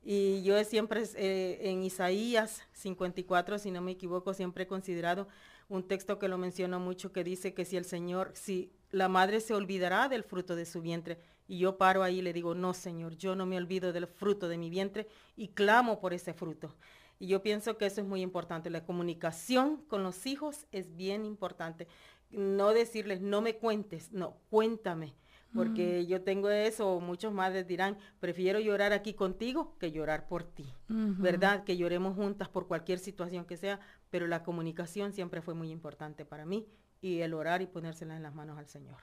Y 0.03 0.43
yo 0.43 0.61
siempre 0.65 1.03
eh, 1.15 1.59
en 1.69 1.83
Isaías 1.83 2.63
54, 2.73 3.59
si 3.59 3.71
no 3.71 3.79
me 3.79 3.91
equivoco, 3.91 4.33
siempre 4.33 4.65
he 4.65 4.67
considerado 4.67 5.29
un 5.69 5.87
texto 5.87 6.19
que 6.19 6.27
lo 6.27 6.37
menciono 6.37 6.81
mucho 6.81 7.13
que 7.13 7.23
dice 7.23 7.53
que 7.53 7.63
si 7.63 7.77
el 7.77 7.85
Señor, 7.85 8.31
si 8.33 8.73
la 8.91 9.07
madre 9.07 9.39
se 9.39 9.53
olvidará 9.53 10.09
del 10.09 10.23
fruto 10.23 10.55
de 10.55 10.65
su 10.65 10.81
vientre, 10.81 11.19
y 11.47 11.59
yo 11.59 11.77
paro 11.77 12.03
ahí 12.03 12.19
y 12.19 12.21
le 12.21 12.33
digo, 12.33 12.53
no 12.53 12.73
Señor, 12.73 13.15
yo 13.15 13.35
no 13.35 13.45
me 13.45 13.57
olvido 13.57 13.91
del 13.91 14.07
fruto 14.07 14.47
de 14.47 14.57
mi 14.57 14.69
vientre 14.69 15.07
y 15.35 15.49
clamo 15.49 15.99
por 15.99 16.13
ese 16.13 16.33
fruto. 16.33 16.75
Y 17.17 17.27
yo 17.27 17.41
pienso 17.41 17.77
que 17.77 17.87
eso 17.87 18.01
es 18.01 18.07
muy 18.07 18.21
importante. 18.21 18.69
La 18.69 18.85
comunicación 18.85 19.77
con 19.87 20.03
los 20.03 20.25
hijos 20.25 20.67
es 20.71 20.95
bien 20.95 21.25
importante. 21.25 21.87
No 22.29 22.71
decirles, 22.71 23.19
no 23.19 23.41
me 23.41 23.55
cuentes, 23.55 24.11
no, 24.11 24.37
cuéntame 24.49 25.15
porque 25.53 26.05
yo 26.05 26.21
tengo 26.21 26.49
eso, 26.49 26.99
muchos 26.99 27.33
madres 27.33 27.67
dirán, 27.67 27.97
prefiero 28.19 28.59
llorar 28.59 28.93
aquí 28.93 29.13
contigo 29.13 29.75
que 29.79 29.91
llorar 29.91 30.27
por 30.27 30.43
ti, 30.43 30.65
¿verdad? 30.87 31.63
Que 31.63 31.77
lloremos 31.77 32.15
juntas 32.15 32.49
por 32.49 32.67
cualquier 32.67 32.99
situación 32.99 33.45
que 33.45 33.57
sea, 33.57 33.79
pero 34.09 34.27
la 34.27 34.43
comunicación 34.43 35.11
siempre 35.13 35.41
fue 35.41 35.53
muy 35.53 35.71
importante 35.71 36.25
para 36.25 36.45
mí 36.45 36.67
y 37.01 37.21
el 37.21 37.33
orar 37.33 37.61
y 37.61 37.67
ponérsela 37.67 38.15
en 38.15 38.23
las 38.23 38.33
manos 38.33 38.57
al 38.57 38.67
Señor. 38.67 38.97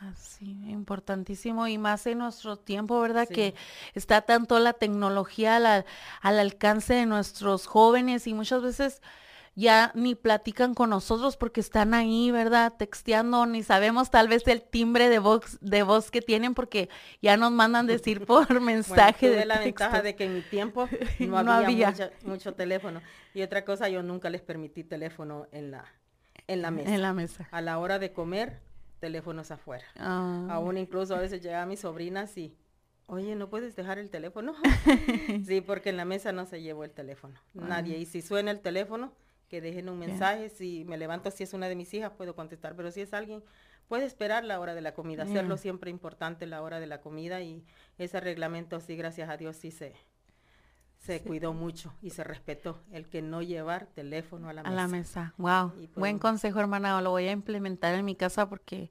Así, 0.00 0.46
importantísimo 0.70 1.66
y 1.68 1.76
más 1.76 2.06
en 2.06 2.18
nuestro 2.18 2.56
tiempo, 2.56 2.98
¿verdad? 3.00 3.28
Que 3.28 3.54
está 3.94 4.22
tanto 4.22 4.58
la 4.58 4.72
tecnología 4.72 5.56
al 5.56 6.38
alcance 6.38 6.94
de 6.94 7.04
nuestros 7.04 7.66
jóvenes 7.66 8.26
y 8.26 8.32
muchas 8.32 8.62
veces 8.62 9.02
ya 9.54 9.92
ni 9.94 10.14
platican 10.14 10.72
con 10.72 10.88
nosotros 10.88 11.36
porque 11.36 11.60
están 11.60 11.92
ahí, 11.92 12.30
¿verdad? 12.30 12.72
Texteando, 12.78 13.44
ni 13.44 13.62
sabemos 13.62 14.10
tal 14.10 14.28
vez 14.28 14.46
el 14.48 14.62
timbre 14.62 15.10
de 15.10 15.18
voz, 15.18 15.58
de 15.60 15.82
voz 15.82 16.10
que 16.10 16.22
tienen 16.22 16.54
porque 16.54 16.88
ya 17.20 17.36
nos 17.36 17.52
mandan 17.52 17.86
decir 17.86 18.24
por 18.24 18.58
mensaje 18.60 19.28
bueno, 19.28 19.42
tuve 19.42 19.46
la 19.46 19.58
ventaja 19.58 20.00
de 20.00 20.16
que 20.16 20.24
en 20.24 20.34
mi 20.34 20.40
tiempo 20.40 20.88
no, 21.18 21.36
había, 21.52 21.94
mucho 22.24 22.54
teléfono. 22.54 23.02
Y 23.34 23.42
otra 23.42 23.66
cosa, 23.66 23.88
yo 23.90 24.02
nunca 24.02 24.30
les 24.30 24.40
permití 24.40 24.82
teléfono 24.82 25.46
en 25.52 25.72
la, 25.72 25.84
en 26.52 26.62
la 26.62 26.70
mesa. 26.70 26.94
En 26.94 27.02
la 27.02 27.12
mesa. 27.12 27.48
A 27.50 27.60
la 27.60 27.78
hora 27.78 27.98
de 27.98 28.12
comer, 28.12 28.60
teléfonos 28.98 29.50
afuera. 29.50 29.84
Ah. 29.96 30.46
Aún 30.50 30.78
incluso 30.78 31.14
a 31.14 31.18
veces 31.18 31.42
llegaban 31.42 31.68
mis 31.68 31.80
sobrinas 31.80 32.36
y 32.36 32.56
Oye, 33.06 33.34
¿no 33.34 33.50
puedes 33.50 33.74
dejar 33.74 33.98
el 33.98 34.08
teléfono? 34.08 34.54
sí, 35.44 35.60
porque 35.60 35.88
en 35.88 35.96
la 35.96 36.04
mesa 36.04 36.30
no 36.30 36.46
se 36.46 36.62
llevó 36.62 36.84
el 36.84 36.92
teléfono. 36.92 37.40
Nadie. 37.54 37.98
Y 37.98 38.06
si 38.06 38.22
suena 38.22 38.52
el 38.52 38.60
teléfono, 38.60 39.12
que 39.48 39.60
dejen 39.60 39.88
un 39.88 39.98
mensaje. 39.98 40.48
Si 40.48 40.84
me 40.84 40.96
levanto, 40.96 41.30
si 41.32 41.42
es 41.42 41.52
una 41.52 41.68
de 41.68 41.74
mis 41.74 41.92
hijas, 41.92 42.12
puedo 42.12 42.36
contestar, 42.36 42.76
pero 42.76 42.92
si 42.92 43.00
es 43.00 43.12
alguien, 43.12 43.42
puede 43.88 44.06
esperar 44.06 44.44
la 44.44 44.60
hora 44.60 44.74
de 44.74 44.80
la 44.80 44.94
comida, 44.94 45.24
hacerlo 45.24 45.56
siempre 45.56 45.90
importante 45.90 46.46
la 46.46 46.62
hora 46.62 46.78
de 46.78 46.86
la 46.86 47.00
comida 47.00 47.40
y 47.42 47.64
ese 47.98 48.20
reglamento, 48.20 48.78
sí, 48.78 48.94
gracias 48.94 49.28
a 49.28 49.36
Dios, 49.36 49.56
sí 49.56 49.72
se, 49.72 49.94
se 51.00 51.22
cuidó 51.22 51.54
mucho 51.54 51.94
y 52.02 52.10
se 52.10 52.22
respetó 52.22 52.82
el 52.92 53.08
que 53.08 53.22
no 53.22 53.40
llevar 53.40 53.86
teléfono 53.86 54.48
a 54.48 54.52
la 54.52 54.62
mesa. 54.62 54.72
A 54.72 54.76
la 54.76 54.88
mesa, 54.88 55.34
wow. 55.38 55.70
Pues 55.70 55.94
Buen 55.94 56.18
consejo, 56.18 56.60
hermana, 56.60 57.00
lo 57.00 57.10
voy 57.10 57.26
a 57.26 57.32
implementar 57.32 57.94
en 57.94 58.04
mi 58.04 58.14
casa 58.14 58.48
porque 58.48 58.90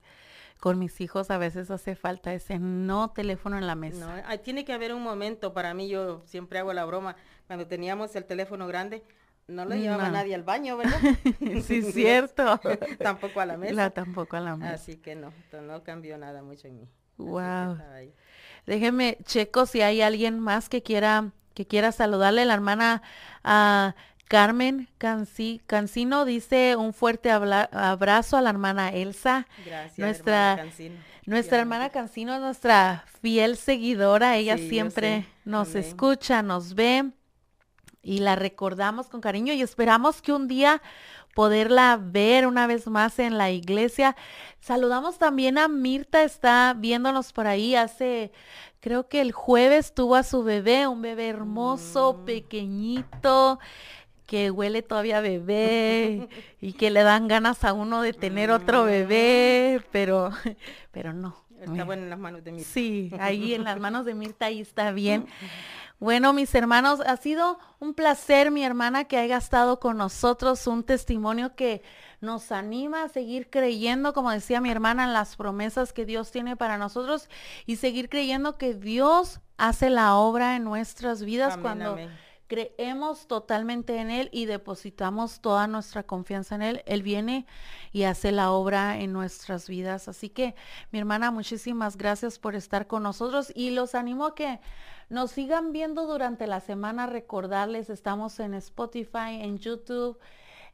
con 0.60 0.80
mis 0.80 1.00
hijos 1.02 1.30
a 1.30 1.38
veces 1.38 1.70
hace 1.70 1.96
falta 1.96 2.34
ese 2.34 2.58
no 2.58 3.12
teléfono 3.12 3.58
en 3.58 3.68
la 3.68 3.76
mesa. 3.76 4.24
No, 4.28 4.40
tiene 4.40 4.66
que 4.66 4.74
haber 4.74 4.94
un 4.94 5.04
momento, 5.04 5.54
para 5.54 5.74
mí 5.74 5.88
yo 5.88 6.24
siempre 6.26 6.60
hago 6.60 6.74
la 6.74 6.84
broma, 6.84 7.16
cuando 7.46 7.68
teníamos 7.68 8.16
el 8.16 8.26
teléfono 8.26 8.68
grande, 8.68 9.04
no 9.48 9.66
lo 9.66 9.76
llevaba 9.76 10.10
nadie 10.10 10.34
al 10.34 10.44
baño, 10.44 10.78
¿verdad? 10.78 11.00
sí, 11.64 11.82
cierto. 11.94 12.60
tampoco 13.00 13.40
a 13.40 13.46
la 13.46 13.58
mesa. 13.58 13.92
tampoco 13.92 14.36
a 14.36 14.40
la 14.40 14.58
mesa. 14.58 14.74
Así 14.74 14.98
que 14.98 15.16
no, 15.16 15.32
no 15.62 15.84
cambió 15.84 16.18
nada 16.18 16.42
mucho 16.42 16.68
en 16.68 16.80
mí. 16.80 16.90
Wow. 17.18 17.78
Déjeme, 18.66 19.18
checo 19.24 19.66
si 19.66 19.82
hay 19.82 20.02
alguien 20.02 20.40
más 20.40 20.70
que 20.70 20.82
quiera 20.82 21.34
que 21.60 21.68
quiera 21.68 21.92
saludarle. 21.92 22.46
La 22.46 22.54
hermana 22.54 23.02
a 23.44 23.94
Carmen 24.30 24.88
Cancino 24.98 26.24
dice 26.24 26.78
un 26.78 26.94
fuerte 26.94 27.32
abrazo 27.32 28.38
a 28.38 28.42
la 28.42 28.50
hermana 28.50 28.94
Elsa. 28.94 29.46
Gracias, 29.66 30.00
nuestra, 30.00 30.52
hermana 30.52 30.70
Cancino. 30.70 30.96
Nuestra 31.26 31.60
hermana 31.60 31.90
Cancino 31.90 32.36
es 32.36 32.40
nuestra 32.40 33.04
fiel 33.22 33.58
seguidora. 33.58 34.38
Ella 34.38 34.58
siempre 34.58 35.26
nos 35.44 35.76
escucha, 35.76 36.42
nos 36.42 36.76
ve 36.76 37.12
y 38.02 38.20
la 38.20 38.38
recordamos 38.38 39.10
con 39.10 39.20
cariño 39.20 39.52
y 39.52 39.62
esperamos 39.62 40.22
que 40.22 40.32
un 40.32 40.48
día 40.48 40.82
poderla 41.40 41.98
ver 41.98 42.48
una 42.48 42.68
vez 42.68 42.86
más 42.88 43.18
en 43.18 43.38
la 43.38 43.50
iglesia. 43.50 44.18
Saludamos 44.60 45.20
también 45.20 45.58
a 45.58 45.70
Mirta, 45.70 46.24
está 46.24 46.76
viéndonos 46.78 47.32
por 47.32 47.48
ahí 47.48 47.76
hace, 47.76 48.34
creo 48.82 49.08
que 49.08 49.22
el 49.22 49.32
jueves 49.32 49.94
tuvo 49.94 50.16
a 50.16 50.24
su 50.24 50.44
bebé, 50.44 50.86
un 50.88 51.02
bebé 51.02 51.30
hermoso, 51.30 52.14
mm. 52.14 52.26
pequeñito 52.26 53.58
que 54.26 54.52
huele 54.52 54.82
todavía 54.82 55.20
a 55.20 55.22
bebé 55.22 56.28
y 56.60 56.74
que 56.74 56.90
le 56.90 57.04
dan 57.04 57.30
ganas 57.30 57.64
a 57.64 57.72
uno 57.72 58.02
de 58.02 58.12
tener 58.12 58.52
otro 58.52 58.84
bebé, 58.84 59.82
pero, 59.94 60.32
pero 60.92 61.14
no. 61.14 61.38
Está 61.62 61.86
bueno 61.86 62.04
en 62.04 62.10
las 62.10 62.20
manos 62.20 62.44
de 62.44 62.52
Mirta. 62.52 62.70
Sí, 62.70 63.12
ahí 63.18 63.54
en 63.54 63.64
las 63.64 63.80
manos 63.80 64.04
de 64.04 64.14
Mirta 64.14 64.48
ahí 64.48 64.60
está 64.60 64.92
bien. 64.92 65.26
Bueno, 66.00 66.32
mis 66.32 66.56
hermanos, 66.56 67.02
ha 67.02 67.18
sido 67.18 67.60
un 67.80 67.94
placer, 67.94 68.52
mi 68.52 68.64
hermana, 68.64 69.04
que 69.04 69.18
haya 69.18 69.36
estado 69.36 69.82
con 69.82 69.98
nosotros, 69.98 70.66
un 70.66 70.84
testimonio 70.84 71.56
que 71.56 71.82
nos 72.22 72.54
anima 72.54 73.04
a 73.04 73.10
seguir 73.10 73.50
creyendo, 73.50 74.14
como 74.14 74.32
decía 74.32 74.62
mi 74.62 74.72
hermana, 74.72 75.04
en 75.04 75.14
las 75.14 75.36
promesas 75.36 75.92
que 75.92 76.06
Dios 76.06 76.32
tiene 76.32 76.56
para 76.56 76.78
nosotros 76.78 77.30
y 77.66 77.76
seguir 77.76 78.08
creyendo 78.08 78.58
que 78.58 78.76
Dios 78.76 79.42
hace 79.58 79.90
la 79.90 80.16
obra 80.16 80.56
en 80.56 80.64
nuestras 80.64 81.22
vidas 81.22 81.58
cuando 81.58 81.98
creemos 82.48 83.28
totalmente 83.28 83.98
en 83.98 84.10
Él 84.10 84.30
y 84.32 84.46
depositamos 84.46 85.40
toda 85.40 85.68
nuestra 85.68 86.04
confianza 86.04 86.56
en 86.56 86.62
Él. 86.62 86.84
Él 86.88 87.04
viene 87.04 87.46
y 87.92 88.04
hace 88.04 88.32
la 88.32 88.52
obra 88.52 89.00
en 89.00 89.14
nuestras 89.14 89.68
vidas. 89.68 90.08
Así 90.08 90.30
que, 90.30 90.56
mi 90.92 91.00
hermana, 91.00 91.30
muchísimas 91.30 91.96
gracias 91.96 92.40
por 92.40 92.56
estar 92.56 92.88
con 92.88 93.04
nosotros 93.04 93.52
y 93.54 93.70
los 93.70 93.96
animo 93.96 94.26
a 94.26 94.36
que 94.36 94.60
nos 95.10 95.32
sigan 95.32 95.74
viendo 95.74 96.06
durante 96.06 96.48
la 96.48 96.60
semana. 96.60 97.08
Recordarles, 97.08 97.90
estamos 97.90 98.40
en 98.40 98.54
Spotify, 98.54 99.42
en 99.42 99.58
YouTube, 99.58 100.18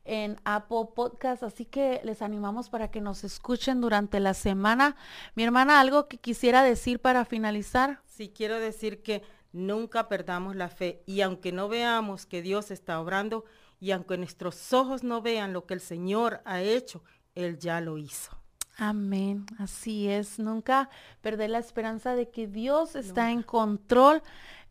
en 0.03 0.37
Apple 0.43 0.89
Podcast, 0.95 1.43
así 1.43 1.65
que 1.65 2.01
les 2.03 2.21
animamos 2.21 2.69
para 2.69 2.91
que 2.91 3.01
nos 3.01 3.23
escuchen 3.23 3.81
durante 3.81 4.19
la 4.19 4.33
semana. 4.33 4.95
Mi 5.33 5.43
hermana, 5.43 5.79
¿algo 5.79 6.07
que 6.07 6.17
quisiera 6.17 6.63
decir 6.63 6.99
para 6.99 7.25
finalizar? 7.25 8.01
Sí, 8.05 8.29
quiero 8.29 8.59
decir 8.59 9.01
que 9.01 9.23
nunca 9.51 10.07
perdamos 10.07 10.55
la 10.55 10.69
fe 10.69 11.01
y 11.05 11.21
aunque 11.21 11.51
no 11.51 11.69
veamos 11.69 12.25
que 12.25 12.41
Dios 12.41 12.71
está 12.71 12.99
obrando 12.99 13.45
y 13.79 13.91
aunque 13.91 14.17
nuestros 14.17 14.73
ojos 14.73 15.03
no 15.03 15.21
vean 15.21 15.53
lo 15.53 15.65
que 15.65 15.73
el 15.73 15.81
Señor 15.81 16.41
ha 16.45 16.61
hecho, 16.61 17.03
Él 17.33 17.57
ya 17.57 17.81
lo 17.81 17.97
hizo. 17.97 18.31
Amén, 18.77 19.45
así 19.57 20.09
es. 20.09 20.37
Nunca 20.39 20.89
perder 21.21 21.49
la 21.49 21.59
esperanza 21.59 22.15
de 22.15 22.29
que 22.29 22.47
Dios 22.47 22.95
está 22.95 23.31
en 23.31 23.41
control 23.41 24.21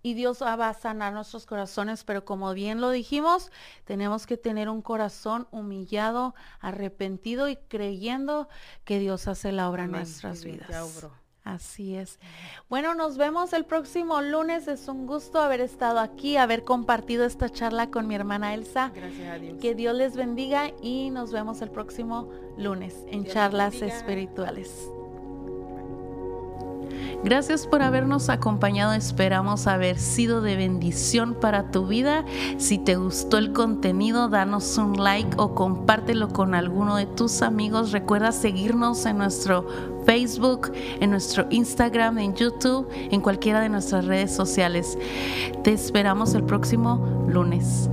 y 0.02 0.12
Dios 0.12 0.42
va 0.42 0.68
a 0.68 0.74
sanar 0.74 1.14
nuestros 1.14 1.46
corazones, 1.46 2.04
pero 2.04 2.26
como 2.26 2.52
bien 2.52 2.82
lo 2.82 2.90
dijimos, 2.90 3.50
tenemos 3.86 4.26
que 4.26 4.36
tener 4.36 4.68
un 4.68 4.82
corazón 4.82 5.48
humillado, 5.50 6.34
arrepentido 6.60 7.48
y 7.48 7.56
creyendo 7.56 8.48
que 8.84 8.98
Dios 8.98 9.26
hace 9.28 9.50
la 9.50 9.70
obra 9.70 9.84
en 9.84 9.92
nuestras 9.92 10.44
vidas. 10.44 10.68
Así 11.44 11.94
es. 11.94 12.18
Bueno, 12.70 12.94
nos 12.94 13.18
vemos 13.18 13.52
el 13.52 13.66
próximo 13.66 14.22
lunes. 14.22 14.66
Es 14.66 14.88
un 14.88 15.06
gusto 15.06 15.38
haber 15.38 15.60
estado 15.60 16.00
aquí, 16.00 16.38
haber 16.38 16.64
compartido 16.64 17.26
esta 17.26 17.50
charla 17.50 17.90
con 17.90 18.08
mi 18.08 18.14
hermana 18.14 18.54
Elsa. 18.54 18.90
Gracias 18.94 19.28
a 19.28 19.38
Dios. 19.38 19.58
Que 19.60 19.74
Dios 19.74 19.94
les 19.94 20.16
bendiga 20.16 20.72
y 20.80 21.10
nos 21.10 21.32
vemos 21.32 21.60
el 21.60 21.70
próximo 21.70 22.30
lunes 22.56 22.96
en 23.08 23.26
charlas 23.26 23.82
espirituales. 23.82 24.88
Gracias 27.24 27.66
por 27.66 27.80
habernos 27.80 28.28
acompañado. 28.28 28.92
Esperamos 28.92 29.66
haber 29.66 29.98
sido 29.98 30.42
de 30.42 30.56
bendición 30.56 31.34
para 31.34 31.70
tu 31.70 31.86
vida. 31.86 32.24
Si 32.58 32.76
te 32.76 32.96
gustó 32.96 33.38
el 33.38 33.54
contenido, 33.54 34.28
danos 34.28 34.76
un 34.76 35.02
like 35.02 35.34
o 35.38 35.54
compártelo 35.54 36.28
con 36.28 36.54
alguno 36.54 36.96
de 36.96 37.06
tus 37.06 37.40
amigos. 37.40 37.92
Recuerda 37.92 38.30
seguirnos 38.30 39.06
en 39.06 39.16
nuestro 39.16 39.93
Facebook, 40.04 40.72
en 41.00 41.10
nuestro 41.10 41.46
Instagram, 41.50 42.18
en 42.18 42.34
YouTube, 42.34 42.88
en 42.92 43.20
cualquiera 43.20 43.60
de 43.60 43.68
nuestras 43.68 44.04
redes 44.04 44.34
sociales. 44.34 44.98
Te 45.62 45.72
esperamos 45.72 46.34
el 46.34 46.44
próximo 46.44 47.26
lunes. 47.28 47.88